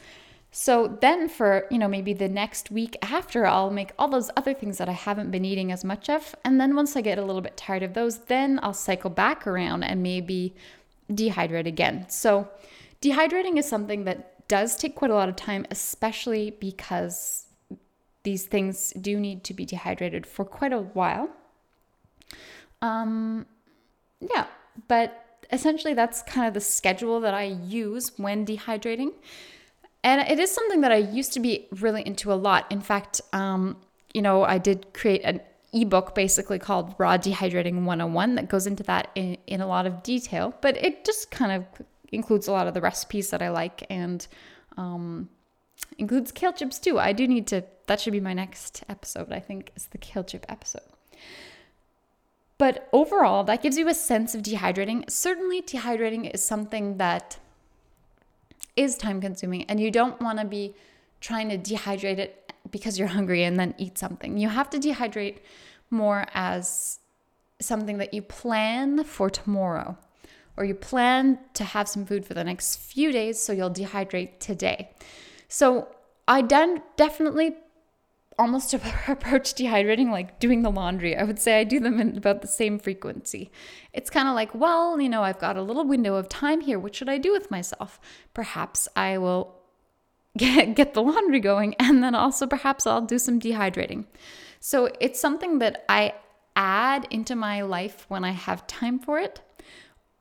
So 0.52 0.98
then 1.00 1.28
for, 1.28 1.66
you 1.70 1.78
know, 1.78 1.86
maybe 1.86 2.12
the 2.12 2.28
next 2.28 2.70
week 2.70 2.96
after, 3.02 3.46
I'll 3.46 3.70
make 3.70 3.92
all 3.98 4.08
those 4.08 4.30
other 4.36 4.52
things 4.52 4.78
that 4.78 4.88
I 4.88 4.92
haven't 4.92 5.30
been 5.30 5.44
eating 5.44 5.70
as 5.70 5.84
much 5.84 6.10
of. 6.10 6.34
And 6.44 6.60
then 6.60 6.74
once 6.74 6.96
I 6.96 7.02
get 7.02 7.18
a 7.18 7.24
little 7.24 7.42
bit 7.42 7.56
tired 7.56 7.84
of 7.84 7.94
those, 7.94 8.18
then 8.18 8.58
I'll 8.62 8.74
cycle 8.74 9.10
back 9.10 9.46
around 9.46 9.84
and 9.84 10.02
maybe 10.02 10.56
dehydrate 11.10 11.66
again. 11.66 12.06
So 12.08 12.48
dehydrating 13.00 13.58
is 13.58 13.68
something 13.68 14.04
that 14.04 14.48
does 14.48 14.76
take 14.76 14.96
quite 14.96 15.12
a 15.12 15.14
lot 15.14 15.28
of 15.28 15.36
time, 15.36 15.66
especially 15.70 16.50
because 16.58 17.46
these 18.24 18.44
things 18.44 18.92
do 19.00 19.18
need 19.20 19.44
to 19.44 19.54
be 19.54 19.64
dehydrated 19.64 20.26
for 20.26 20.44
quite 20.44 20.72
a 20.72 20.80
while. 20.80 21.30
Um, 22.82 23.46
yeah, 24.20 24.46
but 24.88 25.44
essentially 25.52 25.94
that's 25.94 26.22
kind 26.22 26.48
of 26.48 26.54
the 26.54 26.60
schedule 26.60 27.20
that 27.20 27.34
I 27.34 27.44
use 27.44 28.12
when 28.16 28.44
dehydrating. 28.44 29.12
And 30.02 30.26
it 30.28 30.38
is 30.38 30.50
something 30.50 30.80
that 30.80 30.92
I 30.92 30.96
used 30.96 31.32
to 31.34 31.40
be 31.40 31.68
really 31.72 32.02
into 32.06 32.32
a 32.32 32.34
lot. 32.34 32.70
In 32.70 32.80
fact, 32.80 33.20
um, 33.32 33.76
you 34.14 34.22
know, 34.22 34.44
I 34.44 34.58
did 34.58 34.92
create 34.94 35.22
an 35.24 35.40
ebook 35.72 36.14
basically 36.14 36.58
called 36.58 36.94
Raw 36.98 37.16
Dehydrating 37.16 37.84
101 37.84 38.34
that 38.34 38.48
goes 38.48 38.66
into 38.66 38.82
that 38.84 39.10
in, 39.14 39.36
in 39.46 39.60
a 39.60 39.66
lot 39.66 39.86
of 39.86 40.02
detail, 40.02 40.54
but 40.60 40.76
it 40.78 41.04
just 41.04 41.30
kind 41.30 41.52
of 41.52 41.64
includes 42.12 42.48
a 42.48 42.52
lot 42.52 42.66
of 42.66 42.74
the 42.74 42.80
recipes 42.80 43.30
that 43.30 43.42
I 43.42 43.50
like 43.50 43.86
and 43.88 44.26
um, 44.76 45.28
includes 45.98 46.32
kale 46.32 46.52
chips 46.52 46.78
too. 46.78 46.98
I 46.98 47.12
do 47.12 47.28
need 47.28 47.46
to, 47.48 47.64
that 47.86 48.00
should 48.00 48.12
be 48.12 48.20
my 48.20 48.32
next 48.32 48.82
episode, 48.88 49.32
I 49.32 49.40
think, 49.40 49.70
is 49.76 49.86
the 49.86 49.98
kale 49.98 50.24
chip 50.24 50.44
episode. 50.48 50.82
But 52.58 52.88
overall, 52.92 53.44
that 53.44 53.62
gives 53.62 53.78
you 53.78 53.88
a 53.88 53.94
sense 53.94 54.34
of 54.34 54.42
dehydrating. 54.42 55.08
Certainly, 55.10 55.62
dehydrating 55.62 56.30
is 56.34 56.44
something 56.44 56.98
that 56.98 57.38
is 58.76 58.96
time 58.96 59.20
consuming 59.20 59.64
and 59.64 59.80
you 59.80 59.90
don't 59.90 60.20
want 60.20 60.38
to 60.38 60.44
be 60.44 60.74
trying 61.20 61.48
to 61.48 61.58
dehydrate 61.58 62.18
it 62.18 62.52
because 62.70 62.98
you're 62.98 63.08
hungry 63.08 63.44
and 63.44 63.58
then 63.58 63.74
eat 63.78 63.98
something. 63.98 64.38
You 64.38 64.48
have 64.48 64.70
to 64.70 64.78
dehydrate 64.78 65.38
more 65.90 66.26
as 66.34 66.98
something 67.60 67.98
that 67.98 68.14
you 68.14 68.22
plan 68.22 69.04
for 69.04 69.28
tomorrow 69.28 69.98
or 70.56 70.64
you 70.64 70.74
plan 70.74 71.38
to 71.54 71.64
have 71.64 71.88
some 71.88 72.04
food 72.06 72.24
for 72.24 72.34
the 72.34 72.44
next 72.44 72.76
few 72.76 73.12
days 73.12 73.40
so 73.40 73.52
you'll 73.52 73.70
dehydrate 73.70 74.38
today. 74.38 74.90
So 75.48 75.88
I 76.28 76.42
definitely 76.42 77.56
almost 78.40 78.72
approach 79.08 79.54
dehydrating 79.54 80.10
like 80.10 80.40
doing 80.40 80.62
the 80.62 80.70
laundry. 80.70 81.14
I 81.16 81.24
would 81.24 81.38
say 81.38 81.60
I 81.60 81.64
do 81.64 81.78
them 81.78 82.00
in 82.00 82.16
about 82.16 82.40
the 82.40 82.48
same 82.48 82.78
frequency. 82.78 83.50
It's 83.92 84.10
kind 84.10 84.26
of 84.26 84.34
like, 84.34 84.54
well, 84.54 85.00
you 85.00 85.08
know, 85.08 85.22
I've 85.22 85.38
got 85.38 85.56
a 85.56 85.62
little 85.62 85.84
window 85.84 86.14
of 86.16 86.28
time 86.28 86.62
here. 86.62 86.78
What 86.78 86.94
should 86.94 87.10
I 87.10 87.18
do 87.18 87.32
with 87.32 87.50
myself? 87.50 88.00
Perhaps 88.32 88.88
I 88.96 89.18
will 89.18 89.54
get, 90.38 90.74
get 90.74 90.94
the 90.94 91.02
laundry 91.02 91.40
going 91.40 91.74
and 91.78 92.02
then 92.02 92.14
also 92.14 92.46
perhaps 92.46 92.86
I'll 92.86 93.02
do 93.02 93.18
some 93.18 93.38
dehydrating. 93.38 94.06
So 94.58 94.90
it's 95.00 95.20
something 95.20 95.58
that 95.58 95.84
I 95.88 96.14
add 96.56 97.06
into 97.10 97.36
my 97.36 97.62
life 97.62 98.06
when 98.08 98.24
I 98.24 98.32
have 98.32 98.66
time 98.66 98.98
for 98.98 99.18
it 99.18 99.40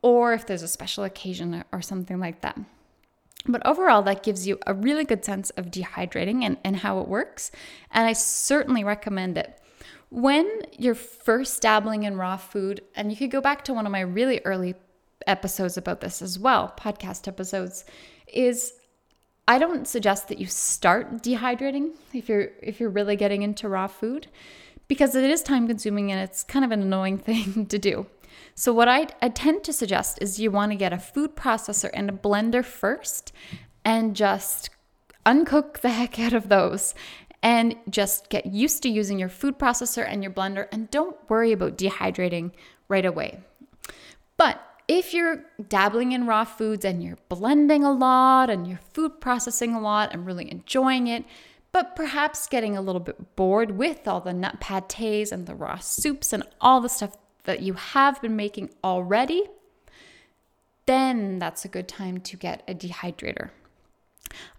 or 0.01 0.33
if 0.33 0.45
there's 0.45 0.63
a 0.63 0.67
special 0.67 1.03
occasion 1.03 1.63
or 1.71 1.81
something 1.81 2.19
like 2.19 2.41
that. 2.41 2.57
But 3.45 3.65
overall, 3.65 4.01
that 4.03 4.23
gives 4.23 4.47
you 4.47 4.59
a 4.67 4.73
really 4.73 5.05
good 5.05 5.23
sense 5.23 5.49
of 5.51 5.67
dehydrating 5.67 6.43
and, 6.43 6.57
and 6.63 6.77
how 6.77 6.99
it 6.99 7.07
works. 7.07 7.51
And 7.91 8.05
I 8.05 8.13
certainly 8.13 8.83
recommend 8.83 9.37
it. 9.37 9.59
When 10.09 10.63
you're 10.77 10.95
first 10.95 11.61
dabbling 11.61 12.03
in 12.03 12.17
raw 12.17 12.37
food, 12.37 12.81
and 12.95 13.11
you 13.11 13.17
could 13.17 13.31
go 13.31 13.41
back 13.41 13.63
to 13.65 13.73
one 13.73 13.85
of 13.85 13.91
my 13.91 14.01
really 14.01 14.41
early 14.43 14.75
episodes 15.27 15.77
about 15.77 16.01
this 16.01 16.21
as 16.21 16.39
well, 16.39 16.73
podcast 16.77 17.27
episodes, 17.27 17.85
is 18.27 18.73
I 19.47 19.57
don't 19.57 19.87
suggest 19.87 20.27
that 20.27 20.39
you 20.39 20.45
start 20.45 21.23
dehydrating 21.23 21.91
if 22.13 22.29
you're 22.29 22.51
if 22.61 22.79
you're 22.79 22.89
really 22.89 23.15
getting 23.15 23.41
into 23.41 23.67
raw 23.67 23.87
food 23.87 24.27
because 24.87 25.15
it 25.15 25.23
is 25.23 25.41
time 25.41 25.67
consuming 25.67 26.11
and 26.11 26.21
it's 26.21 26.43
kind 26.43 26.63
of 26.63 26.71
an 26.71 26.81
annoying 26.81 27.17
thing 27.29 27.65
to 27.67 27.79
do. 27.79 28.05
So, 28.59 28.73
what 28.73 28.89
I, 28.89 29.07
I 29.21 29.29
tend 29.29 29.63
to 29.63 29.71
suggest 29.71 30.17
is 30.19 30.37
you 30.37 30.51
want 30.51 30.73
to 30.73 30.75
get 30.75 30.91
a 30.91 30.99
food 30.99 31.37
processor 31.37 31.89
and 31.93 32.09
a 32.09 32.13
blender 32.13 32.61
first 32.61 33.31
and 33.85 34.13
just 34.13 34.69
uncook 35.25 35.79
the 35.79 35.89
heck 35.97 36.19
out 36.19 36.33
of 36.33 36.49
those 36.49 36.93
and 37.41 37.77
just 37.89 38.27
get 38.27 38.47
used 38.47 38.83
to 38.83 38.89
using 38.89 39.17
your 39.17 39.29
food 39.29 39.57
processor 39.57 40.05
and 40.05 40.21
your 40.21 40.33
blender 40.33 40.67
and 40.73 40.91
don't 40.91 41.15
worry 41.29 41.53
about 41.53 41.77
dehydrating 41.77 42.51
right 42.89 43.05
away. 43.05 43.39
But 44.35 44.61
if 44.89 45.13
you're 45.13 45.45
dabbling 45.69 46.11
in 46.11 46.27
raw 46.27 46.43
foods 46.43 46.83
and 46.83 47.01
you're 47.01 47.17
blending 47.29 47.85
a 47.85 47.93
lot 47.93 48.49
and 48.49 48.67
you're 48.67 48.81
food 48.91 49.21
processing 49.21 49.73
a 49.73 49.79
lot 49.79 50.09
and 50.11 50.25
really 50.25 50.51
enjoying 50.51 51.07
it, 51.07 51.23
but 51.71 51.95
perhaps 51.95 52.45
getting 52.45 52.75
a 52.75 52.81
little 52.81 52.99
bit 52.99 53.37
bored 53.37 53.77
with 53.77 54.05
all 54.05 54.19
the 54.19 54.33
nut 54.33 54.59
pates 54.59 55.31
and 55.31 55.45
the 55.45 55.55
raw 55.55 55.77
soups 55.77 56.33
and 56.33 56.43
all 56.59 56.81
the 56.81 56.89
stuff 56.89 57.15
that 57.43 57.61
you 57.61 57.73
have 57.73 58.21
been 58.21 58.35
making 58.35 58.69
already, 58.83 59.43
then 60.85 61.39
that's 61.39 61.65
a 61.65 61.67
good 61.67 61.87
time 61.87 62.19
to 62.21 62.37
get 62.37 62.63
a 62.67 62.73
dehydrator. 62.73 63.49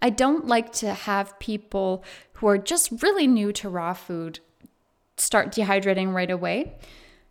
I 0.01 0.09
don't 0.09 0.47
like 0.47 0.71
to 0.73 0.93
have 0.93 1.37
people 1.39 2.03
who 2.33 2.47
are 2.47 2.57
just 2.57 3.03
really 3.03 3.27
new 3.27 3.51
to 3.53 3.69
raw 3.69 3.93
food 3.93 4.39
start 5.17 5.51
dehydrating 5.51 6.13
right 6.13 6.31
away, 6.31 6.73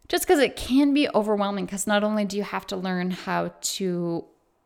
just 0.09 0.25
because 0.25 0.39
it 0.39 0.57
can 0.57 0.95
be 0.95 1.09
overwhelming. 1.15 1.67
Because 1.67 1.87
not 1.87 2.05
only 2.05 2.25
do 2.25 2.37
you 2.37 2.43
have 2.43 2.67
to 2.69 2.77
learn 2.77 3.11
how 3.11 3.53
to, 3.61 4.25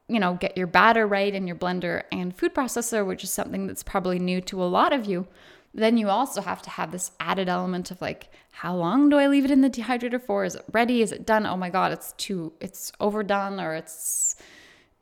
you 0.08 0.20
know, 0.20 0.34
get 0.34 0.56
your 0.56 0.66
batter 0.66 1.06
right 1.06 1.34
in 1.34 1.46
your 1.46 1.56
blender 1.56 2.02
and 2.12 2.34
food 2.36 2.54
processor, 2.54 3.06
which 3.06 3.24
is 3.24 3.32
something 3.32 3.66
that's 3.66 3.82
probably 3.82 4.18
new 4.18 4.40
to 4.42 4.62
a 4.62 4.66
lot 4.66 4.92
of 4.92 5.06
you, 5.06 5.26
then 5.74 5.96
you 5.96 6.08
also 6.08 6.40
have 6.40 6.62
to 6.62 6.70
have 6.70 6.92
this 6.92 7.10
added 7.18 7.48
element 7.48 7.90
of 7.90 8.00
like, 8.00 8.30
how 8.52 8.74
long 8.76 9.08
do 9.08 9.18
I 9.18 9.26
leave 9.26 9.44
it 9.44 9.50
in 9.50 9.60
the 9.60 9.68
dehydrator 9.68 10.22
for? 10.22 10.44
Is 10.44 10.54
it 10.54 10.64
ready? 10.72 11.02
Is 11.02 11.10
it 11.10 11.26
done? 11.26 11.44
Oh 11.46 11.56
my 11.56 11.68
God, 11.68 11.90
it's 11.90 12.12
too, 12.12 12.52
it's 12.60 12.92
overdone 13.00 13.58
or 13.58 13.74
it's, 13.74 14.36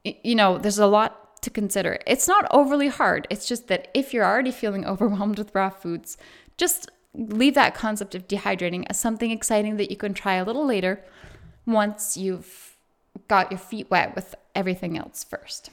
you 0.03 0.35
know, 0.35 0.57
there's 0.57 0.79
a 0.79 0.87
lot 0.87 1.43
to 1.43 1.51
consider. 1.51 1.99
It's 2.07 2.27
not 2.27 2.47
overly 2.51 2.89
hard. 2.89 3.27
It's 3.29 3.47
just 3.47 3.69
that 3.69 3.89
if 3.93 4.15
you're 4.15 4.25
already 4.25 4.51
feeling 4.51 4.87
overwhelmed 4.87 5.39
with 5.39 5.55
raw 5.55 5.69
foods, 5.69 6.17
just 6.57 6.91
leave 7.15 7.55
that 7.55 7.75
concept 7.75 8.15
of 8.15 8.27
dehydrating 8.27 8.87
as 8.89 8.99
something 8.99 9.31
exciting 9.31 9.77
that 9.77 9.91
you 9.91 9.97
can 9.97 10.15
try 10.15 10.35
a 10.35 10.45
little 10.45 10.65
later 10.65 11.05
once 11.67 12.17
you've 12.17 12.79
got 13.29 13.51
your 13.51 13.59
feet 13.59 13.91
wet 13.91 14.15
with 14.17 14.35
everything 14.55 14.97
else 14.97 15.23
first. 15.23 15.71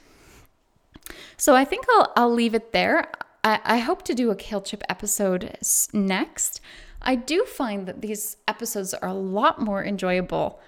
So 1.38 1.56
I 1.56 1.64
think 1.64 1.86
I'll, 1.90 2.12
I'll 2.18 2.34
leave 2.34 2.54
it 2.54 2.74
there. 2.74 3.10
I, 3.44 3.60
I 3.64 3.78
hope 3.78 4.04
to 4.04 4.14
do 4.14 4.32
a 4.32 4.36
kale 4.36 4.62
chip 4.62 4.84
episode 4.90 5.58
next. 5.94 6.62
I 7.02 7.16
do 7.16 7.46
find 7.46 7.88
that 7.88 8.02
these 8.02 8.38
episodes 8.48 8.94
are 8.94 9.10
a 9.10 9.14
lot 9.14 9.62
more 9.62 9.84
enjoyable 9.84 10.60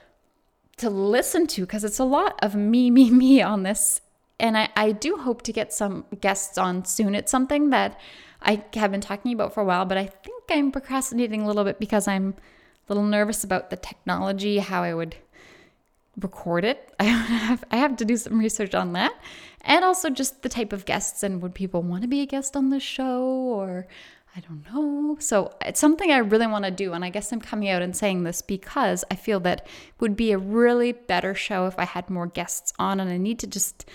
to 0.78 0.90
listen 0.90 1.48
to 1.48 1.62
because 1.62 1.84
it's 1.84 2.00
a 2.00 2.06
lot 2.06 2.40
of 2.42 2.56
me, 2.56 2.90
me, 2.98 3.10
me 3.10 3.42
on 3.42 3.64
this. 3.64 4.02
And 4.40 4.58
I, 4.58 4.70
I 4.76 4.92
do 4.92 5.18
hope 5.18 5.44
to 5.44 5.54
get 5.54 5.72
some 5.72 6.06
guests 6.20 6.58
on 6.58 6.86
soon. 6.86 7.14
It's 7.14 7.32
something 7.32 7.70
that 7.70 8.00
I 8.42 8.64
have 8.74 8.92
been 8.92 9.02
talking 9.02 9.34
about 9.34 9.54
for 9.54 9.62
a 9.62 9.66
while, 9.66 9.86
but 9.86 10.00
I 10.00 10.08
think 10.08 10.44
I'm 10.50 10.72
procrastinating 10.72 11.44
a 11.44 11.48
little 11.48 11.64
bit 11.64 11.80
because 11.80 12.08
I'm 12.08 12.34
a 12.90 12.94
little 12.94 13.04
nervous 13.04 13.44
about 13.44 13.70
the 13.70 13.76
technology, 13.76 14.58
how 14.58 14.82
I 14.82 14.96
would 14.96 15.16
record 16.22 16.66
it. 16.66 16.94
I 17.00 17.04
have 17.06 17.64
I 17.72 17.78
have 17.78 17.98
to 17.98 18.06
do 18.06 18.18
some 18.18 18.40
research 18.40 18.76
on 18.76 18.94
that. 18.94 19.14
And 19.62 19.86
also 19.86 20.10
just 20.10 20.42
the 20.42 20.50
type 20.50 20.74
of 20.74 20.86
guests 20.86 21.24
and 21.24 21.42
would 21.42 21.54
people 21.54 21.82
want 21.84 22.02
to 22.02 22.08
be 22.08 22.22
a 22.22 22.26
guest 22.26 22.56
on 22.56 22.70
this 22.70 22.84
show 22.84 23.24
or 23.24 23.88
I 24.36 24.40
don't 24.40 24.66
know. 24.72 25.18
So 25.20 25.54
it's 25.66 25.80
something 25.80 26.10
I 26.10 26.20
really 26.20 26.48
want 26.48 26.66
to 26.66 26.72
do. 26.72 26.94
And 26.94 27.04
I 27.04 27.10
guess 27.10 27.34
I'm 27.34 27.42
coming 27.42 27.70
out 27.70 27.82
and 27.82 27.96
saying 27.96 28.24
this 28.24 28.42
because 28.42 29.04
I 29.12 29.16
feel 29.16 29.42
that 29.42 29.68
would 30.00 30.16
be 30.16 30.32
a 30.32 30.38
really 30.38 30.94
better 30.94 31.36
show 31.36 31.68
if 31.68 31.78
I 31.78 31.84
had 31.84 32.10
more 32.10 32.28
guests 32.28 32.72
on. 32.80 33.00
And 33.00 33.12
I 33.12 33.18
need 33.18 33.40
to 33.40 33.48
just 33.48 33.90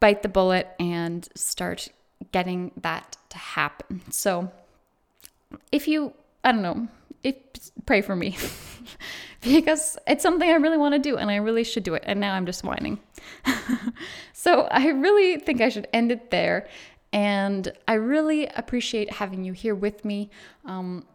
bite 0.00 0.22
the 0.22 0.28
bullet 0.28 0.68
and 0.80 1.28
start 1.34 1.88
getting 2.32 2.72
that 2.76 3.16
to 3.30 3.38
happen. 3.38 4.02
So 4.10 4.50
if 5.70 5.86
you, 5.86 6.12
I 6.42 6.50
don't 6.50 6.62
know, 6.62 6.88
if 7.22 7.36
pray 7.86 8.02
for 8.02 8.16
me 8.16 8.36
because 9.42 9.96
it's 10.06 10.22
something 10.22 10.48
I 10.48 10.54
really 10.54 10.76
want 10.76 10.94
to 10.94 10.98
do 10.98 11.16
and 11.16 11.30
I 11.30 11.36
really 11.36 11.64
should 11.64 11.82
do 11.82 11.94
it. 11.94 12.02
And 12.06 12.20
now 12.20 12.34
I'm 12.34 12.46
just 12.46 12.64
whining. 12.64 12.98
so 14.32 14.62
I 14.70 14.88
really 14.88 15.38
think 15.38 15.60
I 15.60 15.68
should 15.68 15.88
end 15.92 16.12
it 16.12 16.30
there. 16.30 16.68
And 17.12 17.72
I 17.88 17.94
really 17.94 18.46
appreciate 18.48 19.10
having 19.10 19.44
you 19.44 19.52
here 19.52 19.74
with 19.74 20.04
me. 20.04 20.30
Um, 20.64 21.06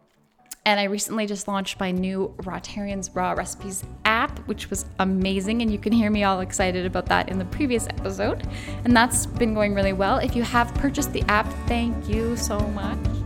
and 0.64 0.78
I 0.78 0.84
recently 0.84 1.26
just 1.26 1.48
launched 1.48 1.80
my 1.80 1.90
new 1.90 2.34
Rawtarians 2.38 3.14
Raw 3.14 3.32
Recipes 3.32 3.84
app, 4.04 4.38
which 4.46 4.70
was 4.70 4.86
amazing. 5.00 5.60
And 5.60 5.72
you 5.72 5.78
can 5.78 5.92
hear 5.92 6.10
me 6.10 6.22
all 6.22 6.40
excited 6.40 6.86
about 6.86 7.06
that 7.06 7.28
in 7.28 7.38
the 7.38 7.44
previous 7.46 7.88
episode. 7.88 8.46
And 8.84 8.96
that's 8.96 9.26
been 9.26 9.54
going 9.54 9.74
really 9.74 9.92
well. 9.92 10.18
If 10.18 10.36
you 10.36 10.44
have 10.44 10.72
purchased 10.74 11.12
the 11.12 11.22
app, 11.22 11.52
thank 11.66 12.08
you 12.08 12.36
so 12.36 12.60
much. 12.60 13.21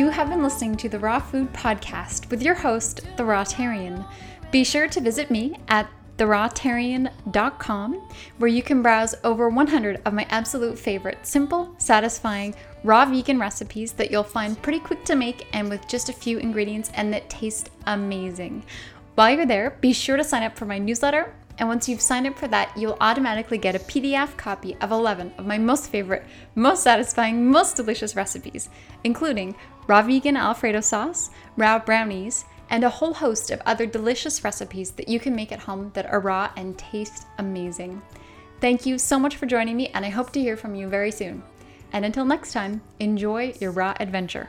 You 0.00 0.08
have 0.08 0.30
been 0.30 0.42
listening 0.42 0.78
to 0.78 0.88
the 0.88 0.98
Raw 0.98 1.18
Food 1.18 1.52
Podcast 1.52 2.30
with 2.30 2.42
your 2.42 2.54
host, 2.54 3.02
The 3.18 3.22
Rawtarian. 3.22 4.02
Be 4.50 4.64
sure 4.64 4.88
to 4.88 4.98
visit 4.98 5.30
me 5.30 5.56
at 5.68 5.90
therawtarian.com, 6.16 8.08
where 8.38 8.48
you 8.48 8.62
can 8.62 8.80
browse 8.80 9.14
over 9.24 9.50
100 9.50 10.00
of 10.06 10.14
my 10.14 10.26
absolute 10.30 10.78
favorite 10.78 11.26
simple, 11.26 11.74
satisfying, 11.76 12.54
raw 12.82 13.04
vegan 13.04 13.38
recipes 13.38 13.92
that 13.92 14.10
you'll 14.10 14.22
find 14.22 14.62
pretty 14.62 14.78
quick 14.78 15.04
to 15.04 15.14
make 15.14 15.46
and 15.52 15.68
with 15.68 15.86
just 15.86 16.08
a 16.08 16.14
few 16.14 16.38
ingredients 16.38 16.90
and 16.94 17.12
that 17.12 17.28
taste 17.28 17.68
amazing. 17.84 18.64
While 19.16 19.36
you're 19.36 19.44
there, 19.44 19.76
be 19.82 19.92
sure 19.92 20.16
to 20.16 20.24
sign 20.24 20.44
up 20.44 20.56
for 20.56 20.64
my 20.64 20.78
newsletter 20.78 21.34
and 21.60 21.68
once 21.68 21.90
you've 21.90 22.00
signed 22.00 22.26
up 22.26 22.38
for 22.38 22.48
that, 22.48 22.74
you'll 22.74 22.96
automatically 23.02 23.58
get 23.58 23.74
a 23.74 23.80
PDF 23.80 24.34
copy 24.38 24.78
of 24.80 24.90
11 24.90 25.34
of 25.36 25.46
my 25.46 25.58
most 25.58 25.90
favorite, 25.90 26.24
most 26.54 26.82
satisfying, 26.82 27.50
most 27.50 27.76
delicious 27.76 28.16
recipes, 28.16 28.70
including 29.04 29.54
raw 29.90 30.02
vegan 30.02 30.36
Alfredo 30.36 30.80
sauce, 30.80 31.30
raw 31.56 31.76
brownies, 31.76 32.44
and 32.70 32.84
a 32.84 32.88
whole 32.88 33.12
host 33.12 33.50
of 33.50 33.60
other 33.66 33.86
delicious 33.86 34.44
recipes 34.44 34.92
that 34.92 35.08
you 35.08 35.18
can 35.18 35.34
make 35.34 35.50
at 35.50 35.58
home 35.58 35.90
that 35.94 36.06
are 36.06 36.20
raw 36.20 36.48
and 36.56 36.78
taste 36.78 37.26
amazing. 37.38 38.00
Thank 38.60 38.86
you 38.86 38.98
so 38.98 39.18
much 39.18 39.34
for 39.34 39.46
joining 39.46 39.76
me, 39.76 39.88
and 39.88 40.06
I 40.06 40.10
hope 40.10 40.30
to 40.34 40.40
hear 40.40 40.56
from 40.56 40.76
you 40.76 40.86
very 40.86 41.10
soon. 41.10 41.42
And 41.92 42.04
until 42.04 42.24
next 42.24 42.52
time, 42.52 42.80
enjoy 43.00 43.52
your 43.58 43.72
raw 43.72 43.96
adventure. 43.98 44.48